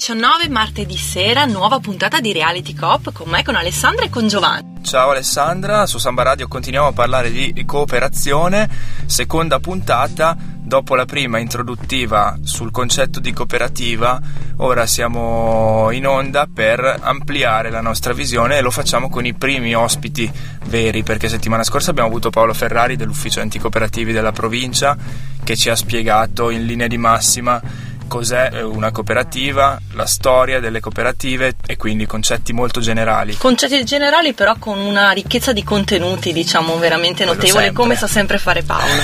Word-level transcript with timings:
19, 0.00 0.48
martedì 0.48 0.96
sera, 0.96 1.44
nuova 1.44 1.78
puntata 1.78 2.20
di 2.20 2.32
Reality 2.32 2.74
Cop 2.74 3.12
con 3.12 3.28
me, 3.28 3.44
con 3.44 3.54
Alessandra 3.54 4.06
e 4.06 4.08
con 4.08 4.26
Giovanni. 4.26 4.79
Ciao 4.90 5.10
Alessandra, 5.10 5.86
su 5.86 5.98
Samba 5.98 6.24
Radio 6.24 6.48
continuiamo 6.48 6.88
a 6.88 6.92
parlare 6.92 7.30
di 7.30 7.64
cooperazione, 7.64 8.68
seconda 9.06 9.60
puntata, 9.60 10.36
dopo 10.36 10.96
la 10.96 11.04
prima 11.04 11.38
introduttiva 11.38 12.36
sul 12.42 12.72
concetto 12.72 13.20
di 13.20 13.32
cooperativa, 13.32 14.20
ora 14.56 14.86
siamo 14.86 15.92
in 15.92 16.08
onda 16.08 16.48
per 16.52 16.96
ampliare 17.02 17.70
la 17.70 17.80
nostra 17.80 18.12
visione 18.12 18.58
e 18.58 18.62
lo 18.62 18.72
facciamo 18.72 19.08
con 19.08 19.24
i 19.24 19.32
primi 19.32 19.76
ospiti 19.76 20.28
veri, 20.64 21.04
perché 21.04 21.28
settimana 21.28 21.62
scorsa 21.62 21.90
abbiamo 21.90 22.08
avuto 22.08 22.30
Paolo 22.30 22.52
Ferrari 22.52 22.96
dell'ufficio 22.96 23.40
anticooperativi 23.40 24.10
della 24.10 24.32
provincia 24.32 24.96
che 25.44 25.54
ci 25.54 25.70
ha 25.70 25.76
spiegato 25.76 26.50
in 26.50 26.66
linea 26.66 26.88
di 26.88 26.98
massima 26.98 27.62
cos'è 28.10 28.60
una 28.62 28.90
cooperativa, 28.90 29.80
la 29.92 30.04
storia 30.04 30.58
delle 30.58 30.80
cooperative 30.80 31.54
e 31.64 31.76
quindi 31.76 32.06
concetti 32.06 32.52
molto 32.52 32.80
generali. 32.80 33.36
Concetti 33.36 33.84
generali 33.84 34.34
però 34.34 34.56
con 34.58 34.80
una 34.80 35.12
ricchezza 35.12 35.52
di 35.52 35.62
contenuti, 35.62 36.32
diciamo, 36.32 36.76
veramente 36.76 37.24
notevole, 37.24 37.70
come 37.70 37.94
sa 37.94 38.08
sempre 38.08 38.38
fare 38.38 38.64
Paolo. 38.64 39.00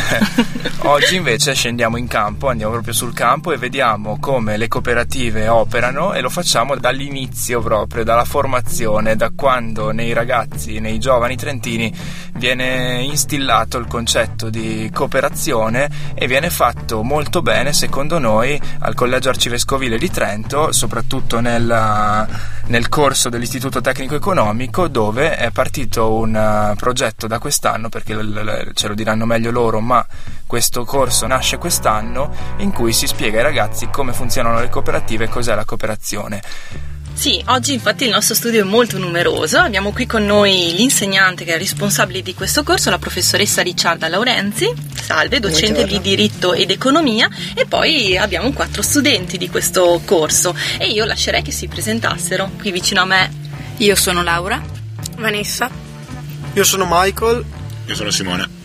Oggi 0.82 1.14
invece 1.14 1.54
scendiamo 1.54 1.96
in 1.96 2.08
campo, 2.08 2.48
andiamo 2.48 2.72
proprio 2.72 2.92
sul 2.92 3.14
campo 3.14 3.52
e 3.52 3.58
vediamo 3.58 4.18
come 4.18 4.56
le 4.56 4.66
cooperative 4.66 5.46
operano 5.46 6.12
e 6.12 6.20
lo 6.20 6.28
facciamo 6.28 6.74
dall'inizio 6.74 7.60
proprio, 7.60 8.02
dalla 8.02 8.24
formazione, 8.24 9.14
da 9.14 9.30
quando 9.34 9.92
nei 9.92 10.12
ragazzi, 10.12 10.80
nei 10.80 10.98
giovani 10.98 11.36
trentini 11.36 11.94
viene 12.34 13.02
instillato 13.02 13.78
il 13.78 13.86
concetto 13.86 14.50
di 14.50 14.90
cooperazione 14.92 15.88
e 16.14 16.26
viene 16.26 16.50
fatto 16.50 17.02
molto 17.02 17.40
bene 17.40 17.72
secondo 17.72 18.18
noi 18.18 18.60
al 18.80 18.94
Collegio 18.96 19.28
Arcivescovile 19.28 19.98
di 19.98 20.10
Trento, 20.10 20.72
soprattutto 20.72 21.38
nel, 21.40 22.26
nel 22.64 22.88
corso 22.88 23.28
dell'Istituto 23.28 23.82
Tecnico 23.82 24.14
Economico 24.14 24.88
dove 24.88 25.36
è 25.36 25.50
partito 25.50 26.14
un 26.14 26.34
eh, 26.34 26.74
progetto 26.76 27.26
da 27.26 27.38
quest'anno 27.38 27.90
perché 27.90 28.16
ce 28.72 28.88
lo 28.88 28.94
diranno 28.94 29.26
meglio 29.26 29.50
loro, 29.50 29.80
ma 29.80 30.04
questo 30.46 30.84
corso 30.84 31.26
nasce 31.26 31.58
quest'anno 31.58 32.34
in 32.56 32.72
cui 32.72 32.94
si 32.94 33.06
spiega 33.06 33.36
ai 33.36 33.44
ragazzi 33.44 33.88
come 33.90 34.14
funzionano 34.14 34.60
le 34.60 34.70
cooperative 34.70 35.24
e 35.24 35.28
cos'è 35.28 35.54
la 35.54 35.66
cooperazione. 35.66 36.42
Sì, 37.16 37.42
oggi 37.46 37.72
infatti 37.72 38.04
il 38.04 38.10
nostro 38.10 38.34
studio 38.34 38.60
è 38.60 38.66
molto 38.66 38.98
numeroso. 38.98 39.58
Abbiamo 39.58 39.90
qui 39.90 40.06
con 40.06 40.24
noi 40.24 40.74
l'insegnante 40.76 41.44
che 41.44 41.54
è 41.54 41.58
responsabile 41.58 42.20
di 42.20 42.34
questo 42.34 42.62
corso, 42.62 42.90
la 42.90 42.98
professoressa 42.98 43.62
Ricciarda 43.62 44.08
Laurenzi, 44.08 44.70
salve, 45.06 45.38
docente 45.38 45.84
Buongiorno. 45.84 45.98
di 46.02 46.08
diritto 46.08 46.52
ed 46.52 46.70
economia, 46.72 47.30
e 47.54 47.64
poi 47.64 48.16
abbiamo 48.16 48.52
quattro 48.52 48.82
studenti 48.82 49.38
di 49.38 49.48
questo 49.48 50.00
corso 50.04 50.52
e 50.78 50.88
io 50.88 51.04
lascerei 51.04 51.42
che 51.42 51.52
si 51.52 51.68
presentassero 51.68 52.50
qui 52.58 52.72
vicino 52.72 53.02
a 53.02 53.04
me. 53.04 53.30
Io 53.76 53.94
sono 53.94 54.24
Laura. 54.24 54.60
Vanessa. 55.16 55.70
Io 56.54 56.64
sono 56.64 56.86
Michael. 56.90 57.44
Io 57.86 57.94
sono 57.94 58.10
Simone. 58.10 58.55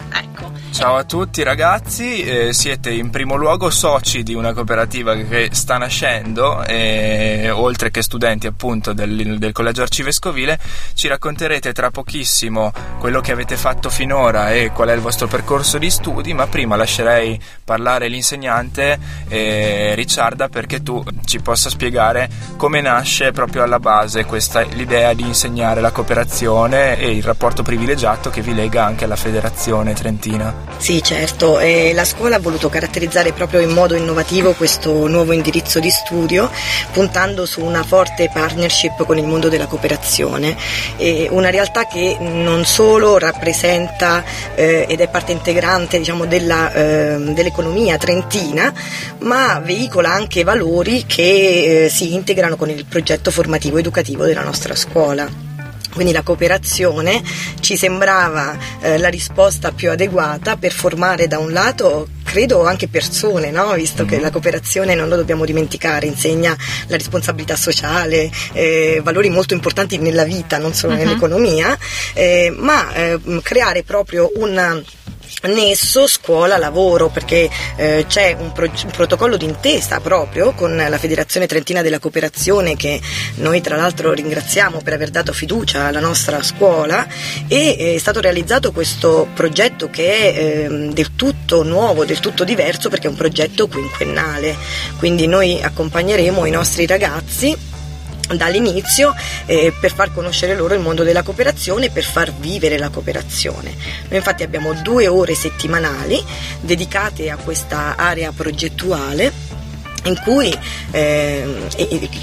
Ciao 0.72 0.96
a 0.96 1.04
tutti 1.04 1.44
ragazzi, 1.44 2.24
eh, 2.24 2.54
siete 2.54 2.92
in 2.92 3.10
primo 3.10 3.36
luogo 3.36 3.70
soci 3.70 4.24
di 4.24 4.34
una 4.34 4.54
cooperativa 4.54 5.14
che 5.16 5.50
sta 5.52 5.78
nascendo 5.78 6.64
e 6.64 7.50
oltre 7.54 7.92
che 7.92 8.02
studenti 8.02 8.48
appunto 8.48 8.94
del, 8.94 9.38
del 9.38 9.52
Collegio 9.52 9.82
Arcivescovile 9.82 10.58
ci 10.94 11.10
racconterete 11.10 11.74
tra 11.74 11.92
pochissimo 11.92 12.72
quello 13.00 13.20
che 13.20 13.34
avete 13.34 13.58
fatto 13.58 13.90
finora 13.90 14.54
e 14.54 14.72
qual 14.72 14.88
è 14.88 14.94
il 14.94 15.02
vostro 15.02 15.28
percorso 15.28 15.78
di 15.78 15.90
studi, 15.90 16.34
ma 16.34 16.48
prima 16.48 16.78
lascerei 16.78 17.40
parlare 17.66 18.08
l'insegnante 18.08 18.98
eh, 19.28 19.94
Ricciarda 19.94 20.48
perché 20.48 20.82
tu 20.82 21.04
ci 21.26 21.42
possa 21.42 21.70
spiegare 21.70 22.30
come 22.56 22.80
nasce 22.80 23.34
proprio 23.34 23.64
alla 23.64 23.80
base 23.80 24.24
questa 24.24 24.62
l'idea 24.62 25.14
di 25.14 25.24
insegnare 25.24 25.82
la 25.82 25.92
cooperazione 25.92 26.98
e 26.98 27.12
il 27.12 27.24
rapporto 27.24 27.62
privilegiato 27.62 28.30
che 28.30 28.42
vi 28.42 28.56
lega 28.56 28.86
anche 28.86 29.04
alla 29.04 29.18
Federazione 29.18 29.94
Trentina. 29.94 30.61
Sì, 30.82 31.04
certo, 31.04 31.60
e 31.60 31.94
la 31.94 32.04
scuola 32.06 32.38
ha 32.38 32.40
voluto 32.40 32.68
caratterizzare 32.68 33.34
proprio 33.34 33.60
in 33.60 33.70
modo 33.70 33.94
innovativo 33.94 34.54
questo 34.54 35.06
nuovo 35.08 35.32
indirizzo 35.32 35.80
di 35.80 35.92
studio, 35.92 36.50
puntando 36.92 37.46
su 37.46 37.64
una 37.64 37.84
forte 37.84 38.32
partnership 38.34 39.06
con 39.06 39.20
il 39.20 39.26
mondo 39.26 39.48
della 39.48 39.68
cooperazione, 39.68 40.58
e 40.98 41.28
una 41.30 41.52
realtà 41.52 41.86
che 41.86 42.18
non 42.20 42.66
solo 42.66 43.20
rappresenta 43.20 44.24
eh, 44.56 44.88
ed 44.90 45.02
è 45.02 45.08
parte 45.08 45.34
integrante 45.34 46.00
diciamo, 46.00 46.26
della, 46.26 46.74
eh, 46.74 47.18
dell'economia 47.32 47.98
trentina, 47.98 48.74
ma 49.20 49.60
veicola 49.60 50.12
anche 50.12 50.44
valori 50.44 51.06
che 51.06 51.84
eh, 51.86 51.90
si 51.90 52.16
integrano 52.16 52.56
con 52.56 52.72
il 52.72 52.86
progetto 52.86 53.30
formativo 53.30 53.78
educativo 53.78 54.26
della 54.26 54.42
nostra 54.42 54.74
scuola. 54.76 55.51
Quindi 55.94 56.14
la 56.14 56.22
cooperazione 56.22 57.22
ci 57.60 57.76
sembrava 57.76 58.58
eh, 58.82 58.98
la 58.98 59.10
risposta 59.10 59.72
più 59.72 59.90
adeguata 59.92 60.56
per 60.56 60.72
formare 60.72 61.28
da 61.28 61.38
un 61.38 61.52
lato, 61.52 62.08
credo, 62.24 62.66
anche 62.66 62.88
persone, 62.88 63.52
no? 63.52 63.74
visto 63.74 64.06
che 64.06 64.20
la 64.20 64.32
cooperazione, 64.32 64.96
non 64.96 65.10
lo 65.10 65.18
dobbiamo 65.18 65.46
dimenticare, 65.46 66.06
insegna 66.06 66.56
la 66.88 66.98
responsabilità 66.98 67.56
sociale, 67.56 68.30
eh, 68.54 69.02
valori 69.04 69.30
molto 69.30 69.54
importanti 69.54 69.98
nella 69.98 70.24
vita, 70.24 70.58
non 70.58 70.74
solo 70.74 70.94
nell'economia, 70.94 71.78
eh, 72.14 72.54
ma 72.56 72.94
eh, 72.94 73.20
creare 73.44 73.84
proprio 73.84 74.32
un 74.36 74.84
nesso 75.44 76.08
scuola-lavoro 76.08 77.10
perché 77.10 77.50
eh, 77.76 78.06
c'è 78.08 78.36
un, 78.38 78.52
pro- 78.52 78.66
un 78.66 78.92
protocollo 78.92 79.38
d'intesa 79.38 80.00
proprio 80.00 80.54
con 80.54 80.76
la 80.76 80.98
Federazione 80.98 81.48
Trentina 81.48 81.82
della 81.82 82.00
Cooperazione 82.00 82.76
che 82.76 83.00
noi 83.36 83.62
tra 83.62 83.76
l'altro 83.76 84.14
ringraziamo 84.14 84.82
per 84.84 84.94
aver 84.94 85.10
dato 85.10 85.34
fiducia 85.34 85.86
alla 85.86 86.00
nostra 86.00 86.42
scuola 86.44 87.08
e 87.48 87.76
eh, 87.78 87.96
è 87.96 87.98
stato 87.98 88.20
realizzato 88.20 88.72
questo 88.72 89.28
progetto 89.34 89.90
che 89.90 90.34
è 90.34 90.64
ehm, 90.64 90.94
del 90.94 91.16
tutto 91.16 91.64
nuovo, 91.64 92.06
del 92.06 92.20
tutto 92.20 92.44
diverso 92.44 92.90
perché 92.90 93.08
è 93.08 93.10
un 93.10 93.16
progetto 93.16 93.68
quinquennale, 93.68 94.56
quindi 94.98 95.28
noi 95.28 95.62
accompagneremo 95.62 96.46
i 96.46 96.52
nostri 96.52 96.86
ragazzi 96.86 97.70
dall'inizio 98.38 99.14
eh, 99.46 99.74
per 99.80 99.94
far 99.94 100.14
conoscere 100.14 100.56
loro 100.56 100.74
il 100.74 100.80
mondo 100.80 101.04
della 101.04 101.24
cooperazione 101.24 101.86
e 101.86 101.90
per 101.92 102.04
far 102.04 102.34
vivere 102.34 102.78
la 102.78 102.90
cooperazione. 102.90 103.76
Noi 104.08 104.18
infatti 104.18 104.44
abbiamo 104.44 104.74
due 104.74 105.08
ore 105.08 105.36
settimanali 105.36 106.24
dedicate 106.60 107.30
a 107.30 107.38
questa 107.38 107.96
area 107.96 108.32
progettuale 108.32 109.51
in 110.04 110.20
cui 110.24 110.58
eh, 110.92 111.70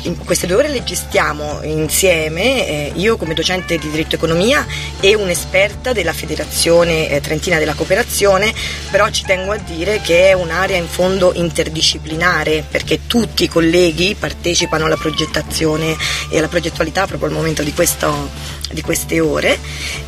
in 0.03 0.25
queste 0.25 0.47
due 0.47 0.57
ore 0.57 0.69
le 0.69 0.83
gestiamo 0.83 1.61
insieme, 1.63 2.67
eh, 2.67 2.93
io 2.95 3.17
come 3.17 3.35
docente 3.35 3.79
di 3.79 3.91
diritto 3.91 4.17
economia 4.17 4.67
e 5.01 5.15
un'esperta 5.15 5.93
della 5.93 6.13
Federazione 6.13 7.09
eh, 7.09 7.21
Trentina 7.21 7.59
della 7.59 7.75
Cooperazione, 7.75 8.53
però 8.91 9.09
ci 9.11 9.25
tengo 9.25 9.53
a 9.53 9.59
dire 9.59 10.01
che 10.01 10.29
è 10.29 10.33
un'area 10.33 10.77
in 10.77 10.89
fondo 10.89 11.33
interdisciplinare 11.35 12.65
perché 12.69 13.07
tutti 13.07 13.45
i 13.45 13.49
colleghi 13.49 14.17
partecipano 14.19 14.87
alla 14.87 14.97
progettazione 14.97 15.97
e 16.31 16.39
alla 16.39 16.49
progettualità 16.49 17.07
proprio 17.07 17.29
al 17.29 17.35
momento 17.35 17.63
di, 17.63 17.73
questo- 17.73 18.57
di 18.71 18.83
queste 18.83 19.21
ore 19.21 19.59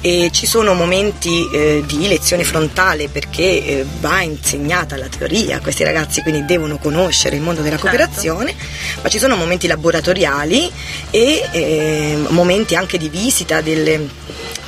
e 0.01 0.31
ci 0.33 0.47
sono 0.47 0.75
momenti 0.75 1.49
eh, 1.53 1.83
di 1.87 2.09
lezione 2.09 2.45
frontale 2.45 3.09
perché 3.09 3.43
eh, 3.43 3.87
va 4.01 4.21
insegnata 4.23 4.97
la 4.97 5.09
teoria 5.09 5.57
a 5.57 5.61
questi 5.61 5.85
ragazzi, 5.85 6.23
quindi 6.23 6.45
devono 6.45 6.79
conoscere 6.79 7.37
il 7.37 7.43
mondo 7.43 7.63
della 7.63 7.77
Certo. 7.77 7.97
cooperazione, 7.97 8.55
ma 9.03 9.09
ci 9.09 9.19
sono 9.19 9.37
momenti 9.37 9.67
laboratoriali 9.67 10.71
e 11.11 11.49
eh, 11.53 12.19
momenti 12.29 12.75
anche 12.75 12.99
di 12.99 13.09
visita 13.09 13.61
delle 13.61 14.09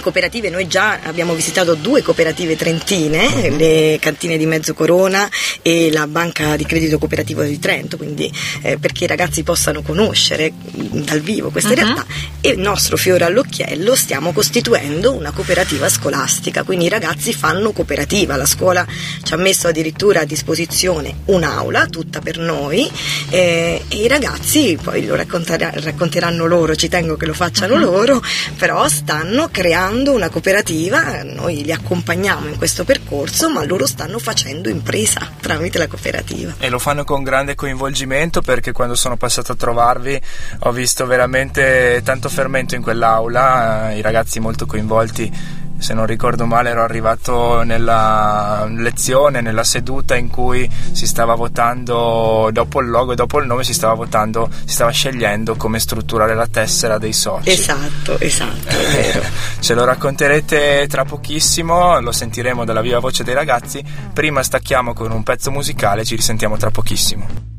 cooperative, 0.03 0.51
noi 0.51 0.67
già 0.67 0.99
abbiamo 1.03 1.33
visitato 1.33 1.75
due 1.75 2.03
cooperative 2.03 2.57
trentine, 2.57 3.49
le 3.51 3.99
cantine 4.01 4.37
di 4.37 4.45
Mezzo 4.45 4.75
Corona 4.75 5.27
e 5.63 5.91
la 5.91 6.07
banca 6.07 6.57
di 6.57 6.67
credito 6.67 6.99
cooperativo 6.99 7.43
di 7.43 7.59
Trento, 7.59 7.97
quindi 7.97 8.31
eh, 8.61 8.77
perché 8.77 9.05
i 9.05 9.07
ragazzi 9.07 9.43
possano 9.43 9.81
conoscere 9.81 10.53
dal 10.73 11.21
vivo 11.21 11.51
queste 11.51 11.75
realtà. 11.75 12.05
E 12.41 12.51
il 12.51 12.59
nostro 12.59 12.97
fiore 12.97 13.25
all'occhiello 13.25 13.95
stiamo 13.95 14.33
costituendo 14.33 15.15
una 15.15 15.31
cooperativa 15.31 15.89
scolastica, 15.89 16.65
quindi 16.65 16.87
i 16.87 16.89
ragazzi 16.89 17.33
fanno 17.33 17.73
cooperativa, 17.73 18.37
la 18.37 18.47
scuola 18.47 18.85
ci 19.23 19.33
ha 19.33 19.37
messo 19.37 19.69
addirittura 19.69 20.21
a 20.21 20.25
disposizione 20.25 21.21
un'aula 21.27 21.87
tutta 21.87 22.21
per 22.21 22.39
noi 22.39 22.91
eh, 23.31 23.83
e 23.89 23.97
i 23.97 24.09
ragazzi 24.09 24.77
poi 24.83 25.07
lo 25.07 25.15
raccontera- 25.15 25.73
racconteranno 25.75 26.47
loro, 26.47 26.75
ci 26.75 26.89
tengo 26.89 27.17
che 27.17 27.27
lo 27.27 27.35
facciano 27.35 27.79
loro, 27.79 28.21
però 28.59 28.89
stanno 28.89 29.49
creando 29.51 29.92
fondando 29.93 30.15
una 30.15 30.31
cooperativa, 30.31 31.23
noi 31.23 31.65
li 31.65 31.71
accompagniamo 31.71 32.49
in 32.49 32.57
questo 32.57 32.83
percorso, 32.83 33.51
ma 33.51 33.63
loro 33.67 33.87
stanno 33.87 34.19
facendo 34.19 34.71
impresa 34.71 35.31
tramite 35.39 35.77
la 35.77 35.87
cooperativa. 35.87 36.55
E 36.59 36.71
lo 36.71 36.79
fanno 36.79 37.05
con 37.05 37.23
grande 37.23 37.55
coinvolgimento 37.55 38.41
perché 38.41 38.73
quando 38.73 38.95
sono 38.95 39.19
passato 39.19 39.53
a 39.53 39.55
trovarvi 39.55 40.19
ho 40.61 40.73
visto 40.73 41.05
veramente 41.05 42.01
tanto 42.03 42.31
fermento 42.31 42.75
in 42.75 42.81
quell'aula, 42.81 43.91
eh, 43.91 43.99
i 43.99 44.01
ragazzi 44.01 44.41
molto 44.41 44.65
coinvolti 44.65 45.31
se 45.83 45.95
non 45.95 46.07
ricordo 46.07 46.47
male 46.47 46.71
ero 46.71 46.83
arrivato 46.83 47.63
nella 47.65 48.67
lezione, 48.71 49.41
nella 49.41 49.65
seduta 49.65 50.15
in 50.15 50.29
cui 50.29 50.71
si 50.93 51.07
stava 51.07 51.35
votando 51.35 52.51
dopo 52.53 52.81
il 52.81 52.89
logo 52.89 53.13
e 53.13 53.15
dopo 53.17 53.41
il 53.41 53.47
nome 53.47 53.65
si 53.65 53.75
stava 53.75 53.95
votando, 53.95 54.49
si 54.65 54.75
stava 54.75 54.91
scegliendo 54.91 55.57
come 55.57 55.81
strutturare 55.81 56.35
la 56.35 56.47
tessera 56.47 56.99
dei 56.99 57.13
soci. 57.13 57.51
Esatto, 57.51 58.19
esatto, 58.21 58.69
è 58.69 58.91
vero. 58.93 59.23
Ce 59.59 59.75
lo 59.75 59.85
racconterete 59.85 60.87
tra 60.89 61.05
pochissimo, 61.05 61.99
lo 62.01 62.13
sentiremo 62.13 62.65
dalla 62.65 62.81
viva 62.81 63.01
voce 63.01 63.25
dei 63.25 63.35
ragazzi. 63.35 63.85
Prima 64.13 64.43
stacchiamo 64.43 64.95
con 64.95 65.11
un 65.11 65.25
pezzo 65.25 65.51
musicale, 65.51 66.05
ci 66.05 66.15
risentiamo 66.15 66.57
tra 66.57 66.71
pochissimo. 66.71 67.51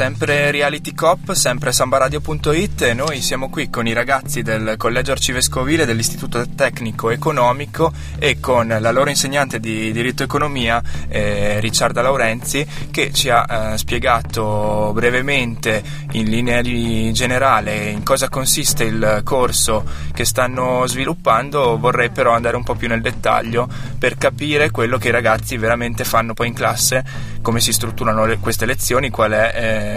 Sempre 0.00 0.50
Reality 0.50 0.94
Cop, 0.94 1.32
sempre 1.32 1.72
sambaradio.it 1.72 2.80
e 2.80 2.94
noi 2.94 3.20
siamo 3.20 3.50
qui 3.50 3.68
con 3.68 3.86
i 3.86 3.92
ragazzi 3.92 4.40
del 4.40 4.76
Collegio 4.78 5.12
Arcivescovile 5.12 5.84
dell'Istituto 5.84 6.42
Tecnico 6.56 7.10
Economico 7.10 7.92
e 8.18 8.40
con 8.40 8.66
la 8.66 8.92
loro 8.92 9.10
insegnante 9.10 9.60
di 9.60 9.92
diritto 9.92 10.22
economia, 10.22 10.82
eh, 11.06 11.60
Ricciarda 11.60 12.00
Laurenzi, 12.00 12.66
che 12.90 13.12
ci 13.12 13.28
ha 13.28 13.72
eh, 13.74 13.76
spiegato 13.76 14.92
brevemente 14.94 15.82
in 16.12 16.30
linea 16.30 16.62
di 16.62 17.12
generale 17.12 17.90
in 17.90 18.02
cosa 18.02 18.30
consiste 18.30 18.84
il 18.84 19.20
corso 19.22 19.84
che 20.14 20.24
stanno 20.24 20.86
sviluppando. 20.86 21.76
Vorrei 21.78 22.08
però 22.08 22.32
andare 22.32 22.56
un 22.56 22.64
po' 22.64 22.74
più 22.74 22.88
nel 22.88 23.02
dettaglio 23.02 23.68
per 23.98 24.16
capire 24.16 24.70
quello 24.70 24.96
che 24.96 25.08
i 25.08 25.12
ragazzi 25.12 25.58
veramente 25.58 26.04
fanno 26.04 26.32
poi 26.32 26.48
in 26.48 26.54
classe, 26.54 27.04
come 27.42 27.60
si 27.60 27.74
strutturano 27.74 28.24
le- 28.24 28.38
queste 28.38 28.64
lezioni, 28.64 29.10
qual 29.10 29.32
è 29.32 29.52
eh, 29.54 29.88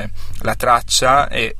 la 0.41 0.55
traccia 0.55 1.29
e 1.29 1.55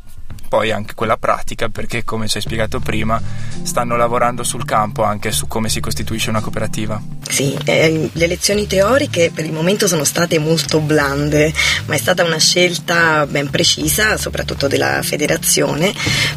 poi 0.54 0.70
anche 0.70 0.94
quella 0.94 1.18
pratica 1.18 1.70
perché 1.70 2.04
come 2.04 2.28
ci 2.28 2.38
hai 2.38 2.44
spiegato 2.44 2.80
prima 2.80 3.20
stanno 3.64 3.96
lavorando 3.96 4.44
sul 4.44 4.66
campo 4.66 5.02
anche 5.02 5.32
su 5.32 5.48
come 5.48 5.68
si 5.68 5.80
costituisce 5.80 6.30
una 6.30 6.42
cooperativa. 6.42 7.02
Sì, 7.28 7.58
eh, 7.66 8.12
le 8.12 8.28
lezioni 8.28 8.68
teoriche 8.68 9.32
per 9.34 9.46
il 9.46 9.52
momento 9.52 9.88
sono 9.88 10.04
state 10.04 10.38
molto 10.38 10.80
blande, 10.80 11.52
ma 11.86 11.96
è 11.96 11.98
stata 11.98 12.24
una 12.24 12.38
scelta 12.38 13.26
ben 13.26 13.50
precisa, 13.50 14.18
soprattutto 14.18 14.68
della 14.68 15.02
federazione, 15.02 15.92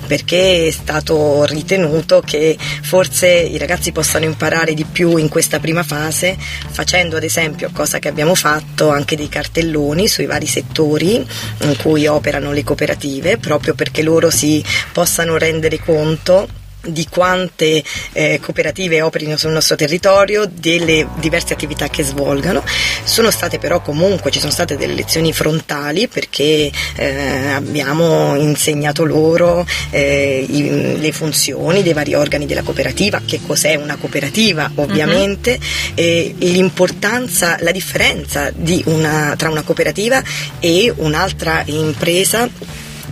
perché 0.06 0.68
è 0.68 0.70
stato 0.70 1.44
ritenuto 1.44 2.22
che 2.24 2.56
forse 2.58 3.28
i 3.28 3.58
ragazzi 3.58 3.92
possano 3.92 4.24
imparare 4.24 4.72
di 4.72 4.84
più 4.84 5.18
in 5.18 5.28
questa 5.28 5.58
prima 5.58 5.82
fase, 5.82 6.38
facendo 6.70 7.16
ad 7.16 7.24
esempio, 7.24 7.68
cosa 7.70 7.98
che 7.98 8.08
abbiamo 8.08 8.34
fatto, 8.34 8.88
anche 8.88 9.16
dei 9.16 9.28
cartelloni 9.28 10.08
sui 10.08 10.24
vari 10.24 10.46
settori 10.46 11.16
in 11.16 11.76
cui 11.82 12.06
operano 12.06 12.52
le 12.52 12.64
cooperative, 12.64 13.36
proprio 13.36 13.74
perché 13.74 14.04
loro 14.06 14.30
si 14.30 14.64
possano 14.92 15.36
rendere 15.36 15.78
conto 15.78 16.48
di 16.86 17.04
quante 17.10 17.82
eh, 18.12 18.38
cooperative 18.40 19.02
operino 19.02 19.36
sul 19.36 19.50
nostro 19.50 19.74
territorio, 19.74 20.48
delle 20.48 21.08
diverse 21.16 21.52
attività 21.52 21.88
che 21.88 22.04
svolgano. 22.04 22.62
Sono 23.02 23.32
state 23.32 23.58
però 23.58 23.80
comunque, 23.80 24.30
ci 24.30 24.38
sono 24.38 24.52
state 24.52 24.76
delle 24.76 24.94
lezioni 24.94 25.32
frontali 25.32 26.06
perché 26.06 26.70
eh, 26.94 27.48
abbiamo 27.48 28.36
insegnato 28.36 29.04
loro 29.04 29.66
eh, 29.90 30.46
i- 30.48 31.00
le 31.00 31.10
funzioni 31.10 31.82
dei 31.82 31.92
vari 31.92 32.14
organi 32.14 32.46
della 32.46 32.62
cooperativa, 32.62 33.20
che 33.26 33.40
cos'è 33.44 33.74
una 33.74 33.96
cooperativa 33.96 34.70
ovviamente, 34.76 35.58
e 35.96 36.36
l'importanza, 36.38 37.56
la 37.62 37.72
differenza 37.72 38.52
di 38.54 38.80
una- 38.86 39.34
tra 39.36 39.50
una 39.50 39.62
cooperativa 39.62 40.22
e 40.60 40.92
un'altra 40.94 41.64
impresa 41.66 42.48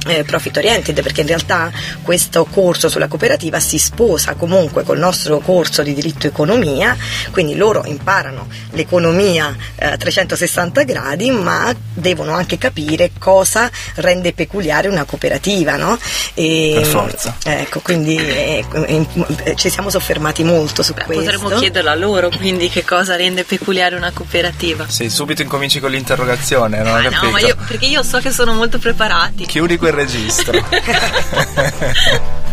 eh, 0.07 0.25
profit 0.25 0.57
oriented 0.59 1.03
perché 1.03 1.23
in 1.23 1.27
realtà 1.29 1.71
questo 2.03 2.45
corso 2.45 2.89
sulla 2.89 3.09
cooperativa 3.09 3.61
si 3.61 3.79
sposa 3.79 4.35
comunque 4.35 4.83
col 4.85 4.99
nostro 4.99 5.39
corso 5.39 5.83
di 5.83 5.95
diritto 5.95 6.27
economia 6.27 6.97
quindi 7.31 7.57
loro 7.57 7.83
imparano 7.87 8.47
l'economia 8.73 9.55
eh, 9.77 9.87
a 9.87 9.97
360 9.97 10.83
gradi 10.83 11.31
ma 11.31 11.75
devono 11.93 12.33
anche 12.33 12.59
capire 12.59 13.11
cosa 13.19 13.71
rende 13.97 14.33
peculiare 14.33 14.89
una 14.89 15.05
cooperativa 15.05 15.77
no? 15.77 15.99
E, 16.35 16.73
Per 16.75 16.85
forza. 16.87 17.37
ecco 17.45 17.81
quindi 17.81 18.17
eh, 18.17 18.65
eh, 18.87 19.55
ci 19.57 19.71
siamo 19.71 19.91
soffermati 19.91 20.43
molto 20.45 20.83
su 20.83 20.93
Beh, 20.95 21.05
questo 21.05 21.23
potremmo 21.25 21.49
chiederlo 21.61 21.91
a 21.91 21.95
loro, 21.95 22.29
quindi 22.31 22.69
che 22.69 22.85
cosa 22.85 23.17
rende 23.17 23.45
peculiare 23.45 23.97
una 23.97 24.11
cooperativa. 24.13 24.87
Sì, 24.89 25.09
subito 25.11 25.43
incominci 25.43 25.81
con 25.81 25.91
l'interrogazione, 25.91 26.79
non 26.83 26.95
ho 26.95 26.97
Ah, 26.97 27.03
capito. 27.03 27.25
no, 27.25 27.31
ma 27.31 27.41
io, 27.41 27.57
perché 27.67 27.87
io 27.87 28.03
so 28.03 28.19
che 28.19 28.31
sono 28.31 28.53
molto 28.55 28.79
preparati. 28.79 29.47
Chiudi 29.47 29.77
quel 29.77 29.93
registro. 29.95 30.63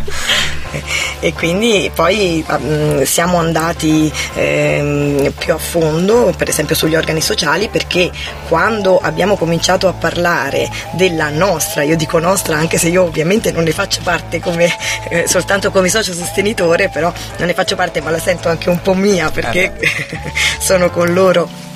e 1.19 1.33
quindi 1.33 1.91
poi 1.93 2.43
mm, 2.49 3.01
siamo 3.03 3.37
andati 3.37 4.11
ehm, 4.33 5.31
più 5.37 5.53
a 5.53 5.57
fondo 5.57 6.33
per 6.35 6.49
esempio 6.49 6.75
sugli 6.75 6.95
organi 6.95 7.21
sociali 7.21 7.67
perché 7.67 8.09
quando 8.47 8.99
abbiamo 8.99 9.35
cominciato 9.35 9.87
a 9.87 9.93
parlare 9.93 10.69
della 10.93 11.29
nostra 11.29 11.83
io 11.83 11.95
dico 11.95 12.19
nostra 12.19 12.55
anche 12.57 12.77
se 12.77 12.87
io 12.87 13.03
ovviamente 13.03 13.51
non 13.51 13.63
ne 13.63 13.71
faccio 13.71 14.01
parte 14.03 14.39
come, 14.39 14.69
eh, 15.09 15.27
soltanto 15.27 15.71
come 15.71 15.89
socio 15.89 16.13
sostenitore 16.13 16.89
però 16.89 17.11
non 17.37 17.47
ne 17.47 17.53
faccio 17.53 17.75
parte 17.75 18.01
ma 18.01 18.09
la 18.09 18.19
sento 18.19 18.49
anche 18.49 18.69
un 18.69 18.81
po' 18.81 18.93
mia 18.93 19.29
perché 19.29 19.73
sono 20.59 20.89
con 20.89 21.13
loro 21.13 21.69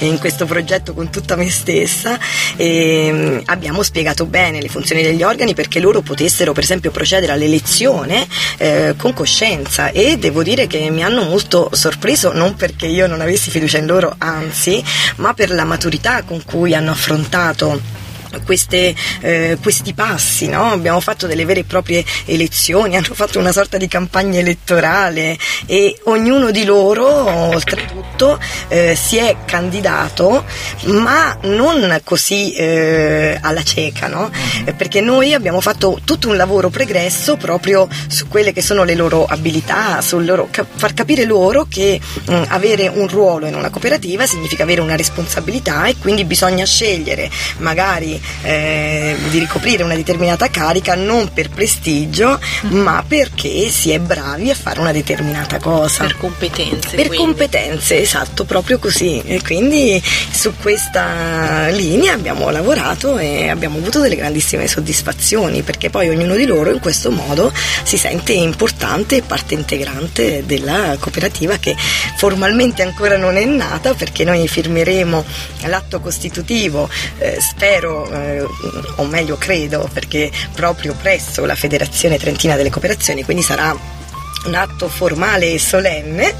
in 0.00 0.18
questo 0.18 0.46
progetto 0.46 0.94
con 0.94 1.10
tutta 1.10 1.36
me 1.36 1.50
stessa 1.50 2.18
e 2.56 3.10
mm, 3.12 3.38
abbiamo 3.46 3.82
spiegato 3.82 4.26
bene 4.26 4.60
le 4.60 4.68
funzioni 4.68 5.02
degli 5.02 5.22
organi 5.22 5.54
perché 5.54 5.80
loro 5.80 6.00
potessero 6.02 6.52
per 6.52 6.62
esempio 6.62 6.90
procedere 6.90 7.32
all'elezione 7.32 8.26
eh, 8.58 8.94
con 8.96 9.12
coscienza. 9.12 9.90
E 9.90 10.18
devo 10.18 10.42
dire 10.42 10.66
che 10.66 10.90
mi 10.90 11.02
hanno 11.02 11.24
molto 11.24 11.70
sorpreso 11.72 12.32
non 12.32 12.54
perché 12.54 12.86
io 12.86 13.06
non 13.06 13.20
avessi 13.20 13.50
fiducia 13.50 13.78
in 13.78 13.86
loro 13.86 14.14
anzi 14.18 14.82
ma 15.16 15.34
per 15.34 15.50
la 15.50 15.64
maturità 15.64 16.22
con 16.22 16.42
cui 16.44 16.74
hanno 16.74 16.90
affrontato 16.90 17.97
queste, 18.44 18.94
eh, 19.20 19.58
questi 19.62 19.94
passi, 19.94 20.48
no? 20.48 20.70
abbiamo 20.72 21.00
fatto 21.00 21.26
delle 21.26 21.44
vere 21.44 21.60
e 21.60 21.64
proprie 21.64 22.04
elezioni, 22.24 22.96
hanno 22.98 23.14
fatto 23.14 23.38
una 23.38 23.52
sorta 23.52 23.76
di 23.76 23.88
campagna 23.88 24.38
elettorale 24.38 25.36
e 25.66 25.98
ognuno 26.04 26.50
di 26.50 26.64
loro 26.64 27.06
oltretutto 27.06 28.38
eh, 28.68 28.94
si 28.94 29.16
è 29.16 29.36
candidato 29.44 30.44
ma 30.86 31.36
non 31.42 32.00
così 32.04 32.52
eh, 32.54 33.38
alla 33.40 33.62
cieca, 33.62 34.06
no? 34.06 34.30
Eh, 34.64 34.72
perché 34.72 35.00
noi 35.00 35.34
abbiamo 35.34 35.60
fatto 35.60 36.00
tutto 36.04 36.28
un 36.28 36.36
lavoro 36.36 36.68
pregresso 36.68 37.36
proprio 37.36 37.88
su 38.08 38.28
quelle 38.28 38.52
che 38.52 38.62
sono 38.62 38.84
le 38.84 38.94
loro 38.94 39.24
abilità, 39.24 40.00
sul 40.00 40.24
loro, 40.24 40.48
far 40.50 40.94
capire 40.94 41.24
loro 41.24 41.66
che 41.68 42.00
mh, 42.00 42.42
avere 42.48 42.88
un 42.88 43.08
ruolo 43.08 43.46
in 43.46 43.54
una 43.54 43.70
cooperativa 43.70 44.26
significa 44.26 44.62
avere 44.62 44.80
una 44.80 44.96
responsabilità 44.96 45.86
e 45.86 45.96
quindi 45.98 46.24
bisogna 46.24 46.64
scegliere 46.64 47.30
magari 47.58 48.17
eh, 48.42 49.16
di 49.30 49.38
ricoprire 49.38 49.82
una 49.82 49.94
determinata 49.94 50.48
carica 50.48 50.94
non 50.94 51.30
per 51.32 51.50
prestigio 51.50 52.38
ma 52.70 53.04
perché 53.06 53.68
si 53.70 53.90
è 53.90 53.98
bravi 53.98 54.50
a 54.50 54.54
fare 54.54 54.80
una 54.80 54.92
determinata 54.92 55.58
cosa. 55.58 56.04
Per 56.04 56.16
competenze. 56.16 56.96
Per 56.96 57.06
quindi. 57.06 57.16
competenze, 57.16 58.00
esatto, 58.00 58.44
proprio 58.44 58.78
così. 58.78 59.20
E 59.24 59.40
quindi 59.42 60.02
su 60.30 60.54
questa 60.60 61.68
linea 61.68 62.14
abbiamo 62.14 62.50
lavorato 62.50 63.18
e 63.18 63.48
abbiamo 63.48 63.78
avuto 63.78 64.00
delle 64.00 64.16
grandissime 64.16 64.66
soddisfazioni 64.66 65.62
perché 65.62 65.90
poi 65.90 66.08
ognuno 66.08 66.34
di 66.34 66.46
loro 66.46 66.70
in 66.72 66.80
questo 66.80 67.10
modo 67.10 67.52
si 67.82 67.96
sente 67.96 68.32
importante 68.32 69.16
e 69.16 69.22
parte 69.22 69.54
integrante 69.54 70.44
della 70.44 70.96
cooperativa 70.98 71.56
che 71.56 71.76
formalmente 72.16 72.82
ancora 72.82 73.16
non 73.16 73.36
è 73.36 73.44
nata 73.44 73.94
perché 73.94 74.24
noi 74.24 74.46
firmeremo 74.48 75.24
l'atto 75.66 76.00
costitutivo, 76.00 76.88
eh, 77.18 77.38
spero, 77.40 78.07
eh, 78.12 78.46
o 78.96 79.04
meglio 79.04 79.36
credo, 79.36 79.88
perché 79.92 80.30
proprio 80.54 80.94
presso 81.00 81.44
la 81.44 81.54
Federazione 81.54 82.18
Trentina 82.18 82.56
delle 82.56 82.70
Cooperazioni, 82.70 83.24
quindi 83.24 83.42
sarà 83.42 83.96
un 84.44 84.54
atto 84.54 84.88
formale 84.88 85.52
e 85.52 85.58
solenne 85.58 86.34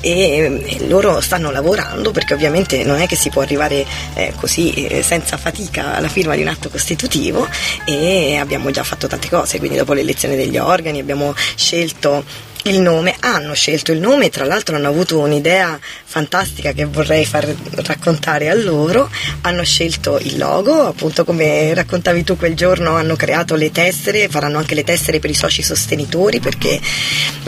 e, 0.00 0.64
e 0.64 0.86
loro 0.88 1.20
stanno 1.20 1.50
lavorando 1.50 2.10
perché 2.10 2.34
ovviamente 2.34 2.82
non 2.84 3.00
è 3.00 3.06
che 3.06 3.16
si 3.16 3.28
può 3.28 3.42
arrivare 3.42 3.84
eh, 4.14 4.32
così 4.36 4.72
eh, 4.72 5.02
senza 5.02 5.36
fatica 5.36 5.94
alla 5.94 6.08
firma 6.08 6.34
di 6.34 6.42
un 6.42 6.48
atto 6.48 6.68
costitutivo 6.68 7.46
e 7.84 8.36
abbiamo 8.36 8.70
già 8.70 8.82
fatto 8.82 9.06
tante 9.06 9.28
cose, 9.28 9.58
quindi 9.58 9.76
dopo 9.76 9.92
l'elezione 9.92 10.36
degli 10.36 10.56
organi 10.56 10.98
abbiamo 10.98 11.34
scelto 11.54 12.24
il 12.64 12.80
nome, 12.80 13.16
hanno 13.20 13.54
scelto 13.54 13.92
il 13.92 14.00
nome 14.00 14.28
tra 14.28 14.44
l'altro 14.44 14.76
hanno 14.76 14.88
avuto 14.88 15.18
un'idea 15.18 15.78
fantastica 16.04 16.72
che 16.72 16.84
vorrei 16.84 17.24
far 17.24 17.52
raccontare 17.84 18.48
a 18.48 18.54
loro, 18.54 19.10
hanno 19.42 19.64
scelto 19.64 20.18
il 20.18 20.38
logo, 20.38 20.86
appunto 20.86 21.24
come 21.24 21.74
raccontavi 21.74 22.22
tu 22.24 22.36
quel 22.36 22.54
giorno 22.54 22.96
hanno 22.96 23.16
creato 23.16 23.54
le 23.54 23.70
tessere, 23.70 24.28
faranno 24.28 24.58
anche 24.58 24.74
le 24.74 24.84
tessere 24.84 25.18
per 25.18 25.30
i 25.30 25.34
soci 25.34 25.62
sostenitori 25.62 26.40
perché 26.40 26.80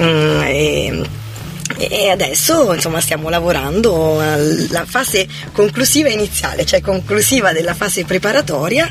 mm, 0.00 0.40
e- 0.42 1.23
e 1.76 2.11
adesso 2.11 2.75
insomma 2.75 3.00
stiamo 3.00 3.28
lavorando 3.28 4.21
alla 4.21 4.85
fase 4.85 5.26
conclusiva 5.52 6.09
iniziale, 6.09 6.64
cioè 6.64 6.80
conclusiva 6.80 7.52
della 7.52 7.75
fase 7.75 8.04
preparatoria 8.04 8.90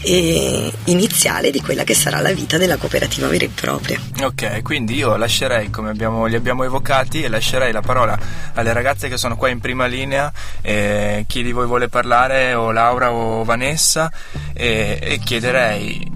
e 0.00 0.72
iniziale 0.84 1.50
di 1.50 1.60
quella 1.60 1.84
che 1.84 1.94
sarà 1.94 2.20
la 2.20 2.32
vita 2.32 2.56
della 2.56 2.76
cooperativa 2.76 3.28
vera 3.28 3.44
e 3.44 3.50
propria. 3.54 4.00
Ok, 4.22 4.62
quindi 4.62 4.94
io 4.94 5.16
lascerei, 5.16 5.70
come 5.70 5.90
abbiamo- 5.90 6.26
li 6.26 6.36
abbiamo 6.36 6.64
evocati, 6.64 7.22
e 7.22 7.28
lascerei 7.28 7.72
la 7.72 7.82
parola 7.82 8.18
alle 8.54 8.72
ragazze 8.72 9.08
che 9.08 9.16
sono 9.16 9.36
qua 9.36 9.48
in 9.48 9.60
prima 9.60 9.86
linea, 9.86 10.32
eh, 10.62 11.24
chi 11.28 11.42
di 11.42 11.52
voi 11.52 11.66
vuole 11.66 11.88
parlare, 11.88 12.54
o 12.54 12.72
Laura 12.72 13.12
o 13.12 13.44
Vanessa, 13.44 14.10
e, 14.54 14.98
e 15.00 15.18
chiederei 15.18 16.13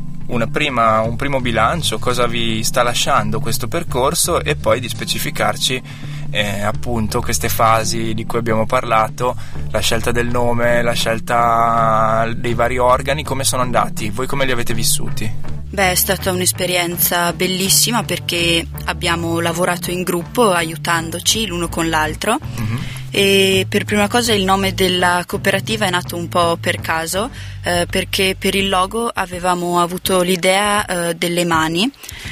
prima- 0.51 1.01
un 1.01 1.17
primo 1.17 1.41
bilancio, 1.41 1.99
cosa 1.99 2.27
vi 2.27 2.63
sta 2.63 2.83
lasciando 2.83 3.41
questo 3.41 3.67
percorso 3.69 4.41
e 4.43 4.57
poi 4.57 4.81
di 4.81 4.89
specificarci 4.89 5.83
eh, 6.31 6.61
appunto 6.61 7.21
queste 7.23 7.49
fasi 7.49 8.13
di 8.13 8.27
cui 8.27 8.39
abbiamo 8.39 8.67
parlato, 8.67 9.35
la 9.71 9.81
scelta 9.81 10.13
del 10.13 10.27
nome, 10.29 10.83
la 10.83 10.93
scelta 10.93 12.31
dei 12.37 12.55
vari 12.55 12.77
organi, 12.79 13.25
come 13.25 13.45
sono 13.45 13.63
andati, 13.63 14.11
voi 14.11 14.27
come 14.27 14.45
li 14.45 14.53
avete 14.53 14.75
vissuti? 14.75 15.31
Beh, 15.71 15.93
è 15.93 15.95
stata 15.95 16.31
un'esperienza 16.31 17.33
bellissima 17.33 18.03
perché 18.03 18.67
abbiamo 18.87 19.41
lavorato 19.41 19.91
in 19.91 20.03
gruppo 20.03 20.51
aiutandoci 20.53 21.47
l'uno 21.47 21.69
con 21.69 21.89
l'altro 21.89 22.39
Mhm. 22.57 22.79
E 23.11 23.67
per 23.69 23.85
prima 23.85 24.09
cosa 24.09 24.33
il 24.33 24.45
nome 24.45 24.75
della 24.75 25.25
cooperativa 25.27 25.87
è 25.87 25.91
nato 25.91 26.17
un 26.17 26.29
po' 26.29 26.57
per 26.61 26.81
caso 26.81 27.31
eh, 27.63 27.87
perché 27.89 28.37
per 28.39 28.55
il 28.55 28.69
logo 28.69 29.11
avevamo 29.13 29.81
avuto 29.81 30.21
l'idea 30.21 30.85
eh, 30.85 31.15
delle 31.15 31.45
mani 31.45 31.91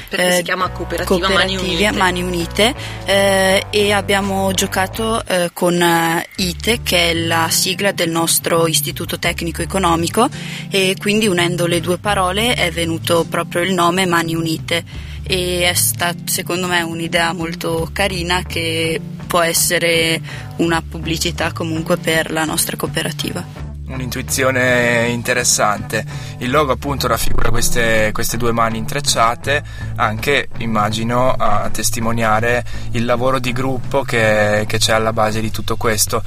Perché 0.09 0.27
eh, 0.27 0.35
si 0.37 0.43
chiama 0.43 0.69
Cooperativa 0.69 1.29
Mani 1.29 1.57
Unite. 1.57 1.91
Mani 1.91 2.23
Unite, 2.23 2.75
eh, 3.05 3.65
e 3.69 3.91
abbiamo 3.91 4.51
giocato 4.53 5.23
eh, 5.25 5.49
con 5.53 5.81
eh, 5.81 6.27
ITE 6.35 6.81
che 6.81 7.11
è 7.11 7.13
la 7.13 7.47
sigla 7.49 7.91
del 7.91 8.09
nostro 8.09 8.67
istituto 8.67 9.19
tecnico 9.19 9.61
economico 9.61 10.29
e 10.69 10.95
quindi 10.99 11.27
unendo 11.27 11.65
le 11.65 11.81
due 11.81 11.97
parole 11.97 12.53
è 12.53 12.71
venuto 12.71 13.25
proprio 13.29 13.61
il 13.61 13.73
nome 13.73 14.05
Mani 14.05 14.35
Unite 14.35 15.05
e 15.27 15.69
è 15.69 15.73
stata 15.73 16.17
secondo 16.25 16.67
me 16.67 16.81
un'idea 16.81 17.33
molto 17.33 17.89
carina 17.91 18.43
che 18.43 18.99
può 19.27 19.41
essere 19.41 20.19
una 20.57 20.81
pubblicità 20.81 21.51
comunque 21.51 21.97
per 21.97 22.31
la 22.31 22.45
nostra 22.45 22.77
cooperativa. 22.77 23.65
Un'intuizione 23.87 25.07
interessante. 25.07 26.05
Il 26.39 26.49
logo 26.49 26.73
appunto 26.73 27.07
raffigura 27.07 27.49
queste, 27.49 28.09
queste 28.13 28.35
due 28.35 28.51
mani 28.51 28.77
intrecciate, 28.77 29.63
anche 29.95 30.49
immagino 30.57 31.31
a 31.31 31.69
testimoniare 31.71 32.65
il 32.91 33.05
lavoro 33.05 33.39
di 33.39 33.53
gruppo 33.53 34.01
che, 34.01 34.65
che 34.67 34.77
c'è 34.77 34.91
alla 34.91 35.13
base 35.13 35.39
di 35.39 35.51
tutto 35.51 35.77
questo. 35.77 36.21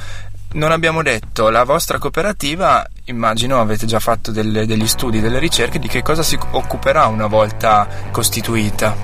Non 0.52 0.72
abbiamo 0.72 1.02
detto, 1.02 1.48
la 1.48 1.62
vostra 1.62 1.98
cooperativa, 1.98 2.84
immagino 3.04 3.60
avete 3.60 3.86
già 3.86 4.00
fatto 4.00 4.32
delle- 4.32 4.66
degli 4.66 4.86
studi, 4.86 5.20
delle 5.20 5.38
ricerche, 5.38 5.78
di 5.78 5.86
che 5.86 6.02
cosa 6.02 6.24
si 6.24 6.36
occuperà 6.50 7.06
una 7.06 7.28
volta 7.28 7.86
costituita. 8.10 8.96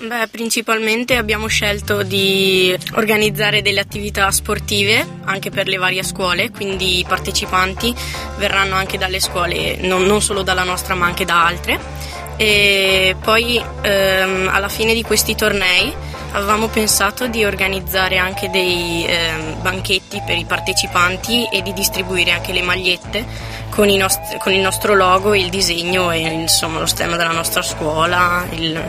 Beh, 0.00 0.28
principalmente 0.30 1.16
abbiamo 1.16 1.46
scelto 1.46 2.02
di 2.02 2.76
organizzare 2.92 3.62
delle 3.62 3.80
attività 3.80 4.30
sportive 4.30 5.06
anche 5.24 5.50
per 5.50 5.68
le 5.68 5.76
varie 5.76 6.02
scuole, 6.02 6.50
quindi 6.50 6.98
i 6.98 7.04
partecipanti 7.06 7.94
verranno 8.36 8.74
anche 8.74 8.98
dalle 8.98 9.20
scuole, 9.20 9.76
non, 9.76 10.02
non 10.04 10.20
solo 10.20 10.42
dalla 10.42 10.64
nostra 10.64 10.94
ma 10.94 11.06
anche 11.06 11.24
da 11.24 11.46
altre. 11.46 11.78
E 12.36 13.14
poi 13.22 13.62
ehm, 13.82 14.48
alla 14.50 14.68
fine 14.68 14.94
di 14.94 15.02
questi 15.02 15.34
tornei 15.34 15.94
avevamo 16.32 16.68
pensato 16.68 17.26
di 17.26 17.44
organizzare 17.44 18.16
anche 18.18 18.50
dei 18.50 19.04
ehm, 19.06 19.60
banchetti 19.62 20.22
per 20.24 20.36
i 20.36 20.44
partecipanti 20.44 21.48
e 21.52 21.62
di 21.62 21.72
distribuire 21.72 22.30
anche 22.32 22.52
le 22.52 22.62
magliette 22.62 23.24
con, 23.70 23.88
nost- 23.88 24.36
con 24.38 24.52
il 24.52 24.60
nostro 24.60 24.94
logo, 24.94 25.34
il 25.34 25.48
disegno 25.48 26.10
e 26.10 26.18
insomma 26.18 26.78
lo 26.78 26.86
stemma 26.86 27.16
della 27.16 27.32
nostra 27.32 27.62
scuola, 27.62 28.44
il, 28.50 28.80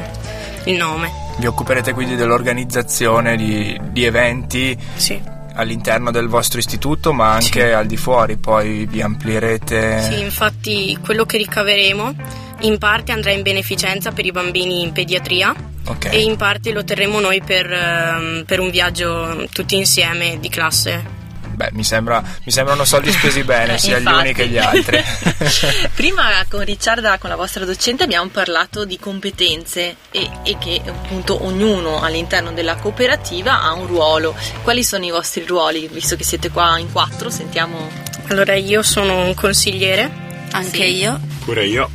il 0.66 0.76
nome. 0.76 1.12
Vi 1.38 1.46
occuperete 1.48 1.94
quindi 1.94 2.16
dell'organizzazione 2.16 3.36
di, 3.36 3.80
di 3.90 4.04
eventi 4.06 4.78
Sì. 4.96 5.20
all'interno 5.56 6.12
del 6.12 6.28
vostro 6.28 6.60
istituto, 6.60 7.14
ma 7.14 7.32
anche 7.32 7.68
Sì. 7.68 7.74
al 7.74 7.86
di 7.88 7.98
fuori, 7.98 8.38
poi 8.38 8.86
vi 8.86 9.02
amplierete. 9.02 10.02
Sì, 10.12 10.20
infatti 10.20 10.98
quello 11.04 11.26
che 11.26 11.38
ricaveremo 11.38 12.14
in 12.62 12.78
parte 12.78 13.12
andrà 13.12 13.32
in 13.32 13.42
beneficenza 13.42 14.12
per 14.12 14.26
i 14.26 14.32
bambini 14.32 14.84
in 14.84 14.92
pediatria 14.92 15.54
Ok. 15.88 16.06
e 16.12 16.22
in 16.22 16.36
parte 16.38 16.72
lo 16.72 16.84
terremo 16.84 17.20
noi 17.20 17.42
per, 17.42 17.72
ehm, 17.72 18.44
per 18.46 18.60
un 18.60 18.70
viaggio 18.70 19.48
tutti 19.52 19.76
insieme 19.76 20.38
di 20.40 20.50
classe. 20.50 21.20
Beh, 21.54 21.70
mi, 21.74 21.84
sembra, 21.84 22.24
mi 22.46 22.52
sembrano 22.52 22.86
soldi 22.86 23.12
spesi 23.12 23.44
bene, 23.46 23.76
Eh, 23.76 23.78
sia 23.78 24.00
gli 24.00 24.06
uni 24.06 24.34
che 24.34 24.48
gli 24.48 24.58
altri. 24.58 25.00
Prima 25.94 26.24
con 26.50 26.64
Ricciarda, 26.64 27.18
con 27.18 27.30
la 27.30 27.36
vostra 27.36 27.66
docente, 27.66 28.04
abbiamo 28.04 28.30
parlato 28.30 28.86
di 28.86 28.98
competenze 28.98 29.96
e, 30.12 30.30
e 30.44 30.58
che 30.58 30.82
appunto 30.86 31.44
ognuno 31.46 32.02
all'interno 32.02 32.52
della 32.52 32.76
cooperativa 32.76 33.62
ha 33.62 33.74
un 33.74 33.86
ruolo. 33.88 34.36
Quali 34.64 34.84
sono 34.84 35.06
i 35.06 35.12
vostri 35.12 35.46
ruoli? 35.46 35.88
Visto 35.92 36.16
che 36.16 36.24
siete 36.24 36.50
qua 36.50 36.78
in 36.80 36.92
quattro, 36.92 37.30
sentiamo. 37.30 37.90
Allora 38.30 38.56
io 38.56 38.82
sono 38.82 39.26
un 39.26 39.34
consigliere, 39.36 40.30
Anche 40.54 40.84
Sì. 40.84 40.96
io 40.98 41.20
Pure 41.46 41.66
io. 41.66 41.90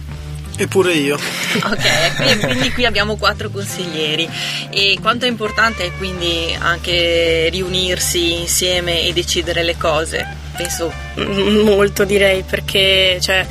Eppure 0.57 0.95
io. 0.95 1.17
Ok, 1.57 2.17
qui- 2.17 2.39
quindi 2.39 2.73
qui 2.73 2.85
abbiamo 2.85 3.17
quattro 3.17 3.51
consiglieri. 3.51 4.29
E 4.71 4.99
quanto 5.01 5.25
è 5.25 5.29
importante 5.29 5.91
quindi 5.97 6.55
anche 6.59 7.49
riunirsi 7.51 8.41
insieme 8.41 9.03
e 9.03 9.13
decidere 9.13 9.63
le 9.63 9.77
cose? 9.77 10.27
Penso 10.57 10.93
molto 11.17 12.05
direi 12.05 12.43
perché 12.43 13.19
cioè, 13.21 13.47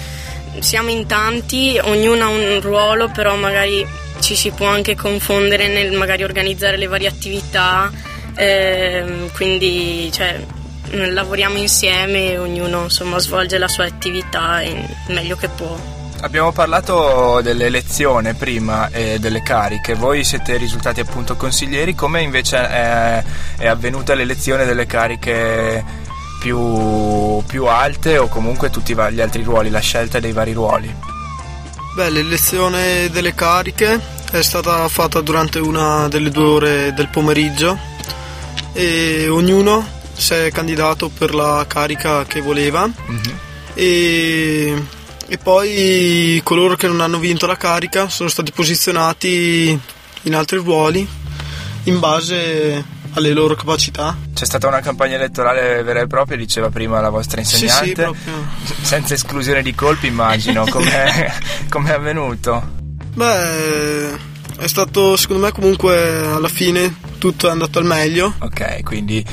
siamo 0.59 0.89
in 0.89 1.05
tanti, 1.07 1.79
ognuno 1.81 2.25
ha 2.25 2.29
un 2.29 2.59
ruolo, 2.61 3.09
però 3.09 3.35
magari 3.35 3.85
ci 4.21 4.35
si 4.35 4.51
può 4.51 4.67
anche 4.67 4.95
confondere 4.95 5.67
nel 5.67 5.91
magari 5.91 6.23
organizzare 6.23 6.77
le 6.77 6.87
varie 6.87 7.07
attività, 7.07 7.91
ehm, 8.35 9.31
quindi 9.33 10.09
cioè, 10.11 10.39
lavoriamo 10.91 11.57
insieme 11.57 12.37
ognuno 12.37 12.83
insomma 12.83 13.19
svolge 13.19 13.57
la 13.57 13.67
sua 13.67 13.85
attività 13.85 14.61
meglio 15.07 15.35
che 15.35 15.49
può. 15.49 15.94
Abbiamo 16.25 16.51
parlato 16.51 17.39
dell'elezione 17.43 18.33
prima 18.33 18.89
e 18.89 19.19
delle 19.19 19.43
cariche, 19.43 19.93
voi 19.93 20.23
siete 20.23 20.57
risultati 20.57 20.99
appunto 20.99 21.35
consiglieri, 21.35 21.93
come 21.93 22.23
invece 22.23 22.57
è, 22.67 23.23
è 23.57 23.67
avvenuta 23.67 24.15
l'elezione 24.15 24.65
delle 24.65 24.87
cariche 24.87 25.83
più, 26.39 27.43
più 27.45 27.65
alte 27.67 28.17
o 28.17 28.27
comunque 28.27 28.71
tutti 28.71 28.95
gli 29.11 29.21
altri 29.21 29.43
ruoli, 29.43 29.69
la 29.69 29.79
scelta 29.79 30.19
dei 30.19 30.31
vari 30.31 30.53
ruoli? 30.53 30.91
Beh, 31.93 32.09
l'elezione 32.09 33.07
delle 33.11 33.35
cariche 33.35 33.99
è 34.31 34.41
stata 34.41 34.87
fatta 34.87 35.21
durante 35.21 35.59
una 35.59 36.07
delle 36.07 36.31
due 36.31 36.43
ore 36.47 36.93
del 36.95 37.09
pomeriggio 37.09 37.77
e 38.73 39.27
ognuno 39.29 39.87
si 40.13 40.33
è 40.33 40.49
candidato 40.51 41.09
per 41.09 41.35
la 41.35 41.63
carica 41.67 42.25
che 42.25 42.41
voleva 42.41 42.87
Mhm. 42.87 43.39
e, 43.75 44.85
e 45.27 45.37
poi 45.37 46.39
coloro 46.43 46.75
che 46.75 46.87
non 46.87 47.01
hanno 47.01 47.17
vinto 47.19 47.45
la 47.45 47.57
carica 47.57 48.09
sono 48.09 48.29
stati 48.29 48.51
posizionati 48.51 49.79
in 50.23 50.35
altri 50.35 50.57
ruoli 50.57 51.07
in 51.83 51.99
base 51.99 52.83
alle 53.13 53.31
loro 53.31 53.55
capacità. 53.55 54.17
C'è 54.33 54.45
stata 54.45 54.67
una 54.67 54.81
campagna 54.81 55.15
elettorale 55.15 55.81
vera 55.83 56.01
e 56.01 56.07
propria, 56.07 56.35
diceva 56.37 56.69
prima 56.69 56.99
la 56.99 57.09
vostra 57.09 57.41
Sì, 57.43 57.63
insegnante, 57.63 57.85
sì, 57.87 57.93
proprio. 57.93 58.47
senza 58.81 59.13
esclusione 59.13 59.61
di 59.61 59.73
colpi 59.73 60.07
immagino, 60.07 60.65
com'è, 60.69 61.33
com'è 61.69 61.91
avvenuto? 61.91 62.73
Beh, 63.13 64.09
è 64.57 64.67
stato 64.67 65.15
secondo 65.15 65.43
me 65.45 65.51
comunque 65.51 66.27
alla 66.27 66.49
fine 66.49 66.93
tutto 67.17 67.47
è 67.47 67.51
andato 67.51 67.79
al 67.79 67.85
meglio. 67.85 68.33
Ok, 68.39 68.83
quindi 68.83 69.23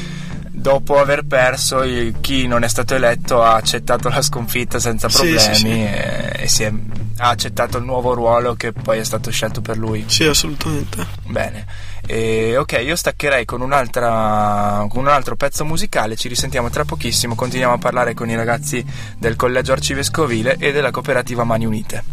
dopo 0.62 0.99
aver 0.99 1.25
perso 1.26 1.83
il- 1.83 2.14
chi 2.21 2.47
non 2.47 2.62
è 2.62 2.69
stato 2.69 2.95
eletto 2.95 3.42
ha 3.42 3.54
accettato 3.57 4.09
la 4.09 4.23
sconfitta 4.23 4.78
senza 4.78 5.09
Sì, 5.09 5.16
problemi 5.16 5.40
sì, 5.40 5.54
sì. 5.54 5.66
E, 5.69 6.33
e 6.37 6.49
si 6.49 6.62
è 6.62 6.73
ha 7.19 7.28
accettato 7.28 7.78
il 7.78 7.85
nuovo 7.85 8.14
ruolo 8.14 8.54
che 8.54 8.73
poi 8.73 8.99
è 8.99 9.04
stato 9.04 9.31
scelto 9.31 9.61
per 9.61 9.76
lui. 9.76 10.04
Sì, 10.09 10.25
assolutamente. 10.25 11.07
Bene. 11.26 11.66
E, 12.04 12.57
ok, 12.57 12.81
io 12.85 12.97
staccherei 12.97 13.45
con, 13.45 13.61
un'altra, 13.61 14.85
con 14.88 15.02
un 15.02 15.09
altro 15.09 15.37
pezzo 15.37 15.64
musicale, 15.64 16.16
ci 16.16 16.26
risentiamo 16.26 16.69
tra 16.71 16.85
pochissimo, 16.85 17.35
continuiamo 17.37 17.75
a 17.75 17.78
parlare 17.78 18.14
con 18.14 18.28
i 18.28 18.35
ragazzi 18.35 18.85
del 19.19 19.37
Collegio 19.37 19.71
Arcivescovile 19.73 20.57
e 20.59 20.73
della 20.73 20.90
cooperativa 20.90 21.45
Mani 21.45 21.66
Unite. 21.66 22.04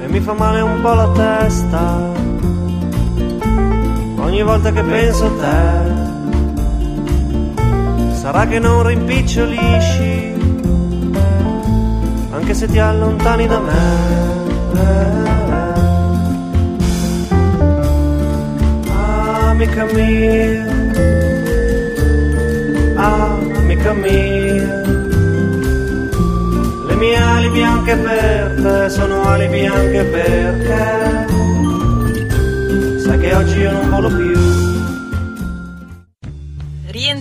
e 0.00 0.06
mi 0.08 0.20
fa 0.20 0.32
male 0.32 0.60
un 0.62 0.80
po' 0.80 0.94
la 0.94 1.10
testa 1.12 2.12
ogni 4.22 4.42
volta 4.42 4.72
che 4.72 4.82
penso 4.82 5.26
a 5.26 5.30
te. 5.40 6.19
Sarà 8.20 8.46
che 8.46 8.58
non 8.58 8.86
rimpicciolisci 8.86 10.34
anche 12.32 12.52
se 12.52 12.66
ti 12.66 12.78
allontani 12.78 13.46
da 13.46 13.58
me. 13.60 14.08
Amica 19.48 19.84
mia, 19.94 20.66
amica 22.94 23.92
mia. 23.94 24.82
Le 26.88 26.94
mie 26.96 27.16
ali 27.16 27.48
bianche 27.48 27.96
per 27.96 28.54
te 28.62 28.90
sono 28.90 29.22
ali 29.22 29.48
bianche 29.48 30.04
perché 30.04 31.26
sai 33.02 33.18
che 33.18 33.34
oggi 33.34 33.60
io 33.60 33.72
non 33.72 33.88
volo 33.88 34.08
più. 34.08 34.49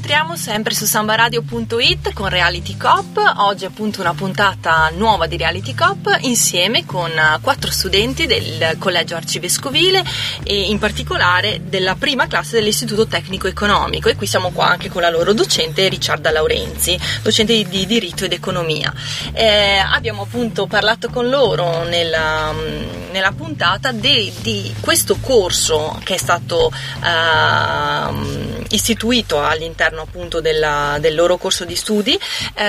Rientriamo 0.09 0.35
sempre 0.37 0.73
su 0.73 0.85
sambaradio.it 0.85 2.13
con 2.13 2.29
Reality 2.29 2.75
Cop, 2.77 3.21
oggi 3.37 3.65
appunto 3.65 4.01
una 4.01 4.15
puntata 4.15 4.89
nuova 4.95 5.27
di 5.27 5.37
Reality 5.37 5.75
Cop 5.75 6.17
insieme 6.21 6.83
con 6.83 7.11
eh, 7.11 7.37
quattro 7.41 7.69
studenti 7.69 8.25
del 8.25 8.77
Collegio 8.79 9.15
Arcivescovile 9.15 10.03
e 10.41 10.63
in 10.63 10.79
particolare 10.79 11.61
della 11.63 11.93
prima 11.93 12.25
classe 12.25 12.55
dell'Istituto 12.55 13.05
Tecnico 13.05 13.45
Economico 13.45 14.09
e 14.09 14.15
qui 14.15 14.25
siamo 14.25 14.49
qua 14.49 14.69
anche 14.69 14.89
con 14.89 15.03
la 15.03 15.11
loro 15.11 15.31
docente 15.31 15.87
Ricciarda 15.87 16.31
Laurenzi, 16.31 16.99
docente 17.21 17.53
di, 17.53 17.67
di 17.67 17.85
diritto 17.85 18.25
ed 18.25 18.33
economia. 18.33 18.91
Eh, 19.31 19.77
abbiamo 19.77 20.23
appunto 20.23 20.65
parlato 20.65 21.09
con 21.09 21.29
loro 21.29 21.83
nella, 21.83 22.51
mm, 22.51 23.11
nella 23.11 23.31
puntata 23.31 23.91
di, 23.91 24.33
di 24.41 24.73
questo 24.79 25.17
corso 25.21 25.99
che 26.03 26.15
è 26.15 26.17
stato 26.17 26.71
ehm, 27.03 28.38
istituito 28.69 29.41
all'interno 29.41 30.01
appunto 30.01 30.41
della- 30.41 30.97
del 30.99 31.15
loro 31.15 31.37
corso 31.37 31.65
di 31.65 31.75
studi, 31.75 32.17
eh, 32.55 32.63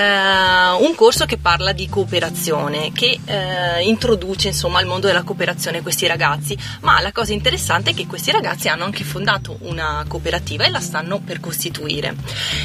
un 0.79 0.93
corso 0.95 1.25
che 1.25 1.37
parla 1.37 1.71
di 1.71 1.87
cooperazione, 1.89 2.91
che 2.93 3.19
eh, 3.25 3.83
introduce 3.83 4.47
insomma 4.47 4.79
al 4.79 4.85
mondo 4.85 5.07
della 5.07 5.23
cooperazione 5.23 5.81
questi 5.81 6.07
ragazzi, 6.07 6.57
ma 6.81 6.99
la 7.01 7.11
cosa 7.11 7.33
interessante 7.33 7.91
è 7.91 7.93
che 7.93 8.07
questi 8.07 8.31
ragazzi 8.31 8.67
hanno 8.67 8.83
anche 8.83 9.03
fondato 9.03 9.57
una 9.61 10.03
cooperativa 10.07 10.65
e 10.65 10.69
la 10.69 10.79
stanno 10.79 11.19
per 11.19 11.39
costituire. 11.39 12.15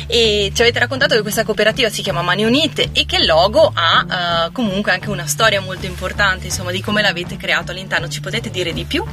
E 0.06 0.50
ci 0.54 0.62
avete 0.62 0.78
raccontato 0.78 1.14
che 1.14 1.22
questa 1.22 1.44
cooperativa 1.44 1.88
si 1.88 2.02
chiama 2.02 2.22
Mani 2.22 2.44
Unite 2.44 2.90
e 2.92 3.06
che 3.06 3.16
il 3.16 3.26
logo 3.26 3.72
ha 3.74 4.46
eh, 4.46 4.52
comunque 4.52 4.92
anche 4.92 5.10
una 5.10 5.26
storia 5.26 5.60
molto 5.60 5.86
importante, 5.86 6.46
insomma, 6.46 6.70
di 6.70 6.80
come 6.80 7.02
l'avete 7.02 7.36
creato 7.36 7.70
all'interno. 7.70 8.08
Ci 8.08 8.20
potete 8.20 8.50
dire 8.50 8.72
di 8.72 8.84
più? 8.84 9.04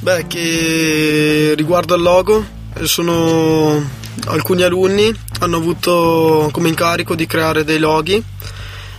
Beh, 0.00 0.26
che 0.26 1.54
riguardo 1.56 1.94
al 1.94 2.02
logo, 2.02 2.44
sono 2.82 3.82
alcuni 4.26 4.62
alunni 4.62 5.12
hanno 5.40 5.56
avuto 5.56 6.48
come 6.52 6.68
incarico 6.68 7.14
di 7.14 7.26
creare 7.26 7.64
dei 7.64 7.78
loghi. 7.78 8.22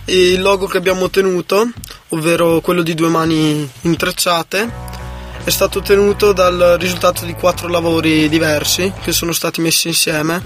E 0.04 0.32
il 0.32 0.40
logo 0.40 0.66
che 0.66 0.78
abbiamo 0.78 1.04
ottenuto, 1.04 1.68
ovvero 2.10 2.60
quello 2.60 2.82
di 2.82 2.94
due 2.94 3.08
mani 3.08 3.68
intrecciate, 3.82 4.70
è 5.42 5.50
stato 5.50 5.78
ottenuto 5.78 6.32
dal 6.32 6.76
risultato 6.78 7.24
di 7.24 7.32
quattro 7.34 7.68
lavori 7.68 8.28
diversi 8.28 8.92
che 9.02 9.12
sono 9.12 9.32
stati 9.32 9.60
messi 9.60 9.88
insieme 9.88 10.42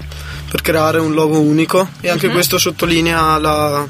per 0.49 0.61
creare 0.61 0.99
un 0.99 1.13
logo 1.13 1.39
unico 1.39 1.89
e 2.01 2.09
anche 2.09 2.29
questo 2.29 2.57
sottolinea 2.57 3.37
la, 3.37 3.85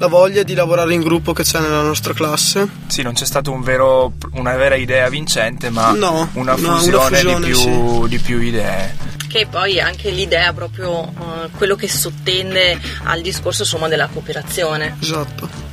la 0.00 0.06
voglia 0.06 0.42
di 0.42 0.54
lavorare 0.54 0.94
in 0.94 1.02
gruppo 1.02 1.34
che 1.34 1.42
c'è 1.42 1.60
nella 1.60 1.82
nostra 1.82 2.14
classe. 2.14 2.66
Sì, 2.86 3.02
non 3.02 3.12
c'è 3.12 3.26
stata 3.26 3.50
un 3.50 3.60
vero- 3.60 4.14
una 4.32 4.56
vera 4.56 4.74
idea 4.74 5.10
vincente, 5.10 5.68
ma 5.68 5.90
No, 5.92 6.30
una 6.32 6.54
no, 6.54 6.68
una 6.68 6.76
fusione, 6.78 7.16
fusione, 7.18 7.46
di, 7.46 7.52
più, 7.52 8.06
di 8.08 8.18
più 8.18 8.40
idee. 8.40 8.96
Che 9.28 9.46
poi 9.46 9.78
anche 9.78 10.10
l'idea 10.10 10.54
proprio 10.54 11.04
eh, 11.04 11.50
quello 11.54 11.76
che 11.76 11.86
sottende 11.86 12.80
al 13.04 13.20
discorso 13.20 13.62
insomma 13.62 13.88
della 13.88 14.08
cooperazione. 14.10 14.96
Esatto. 15.00 15.69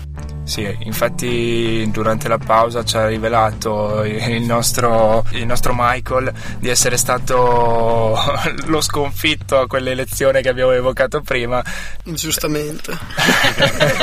Sì, 0.48 0.66
infatti 0.84 1.90
durante 1.92 2.30
la 2.30 2.38
pausa 2.38 2.86
ci 2.86 2.96
ha 2.96 3.06
rivelato 3.06 4.06
il 4.06 4.44
nostro, 4.44 5.26
il 5.32 5.46
nostro 5.46 5.74
Michael 5.76 6.32
di 6.58 6.70
essere 6.70 6.96
stato 6.96 8.18
lo 8.68 8.80
sconfitto 8.80 9.60
a 9.60 9.68
quell'elezione 9.68 10.40
che 10.42 10.48
abbiamo 10.48 10.72
evocato 10.72 11.20
prima. 11.20 11.62
Giustamente. 12.02 12.98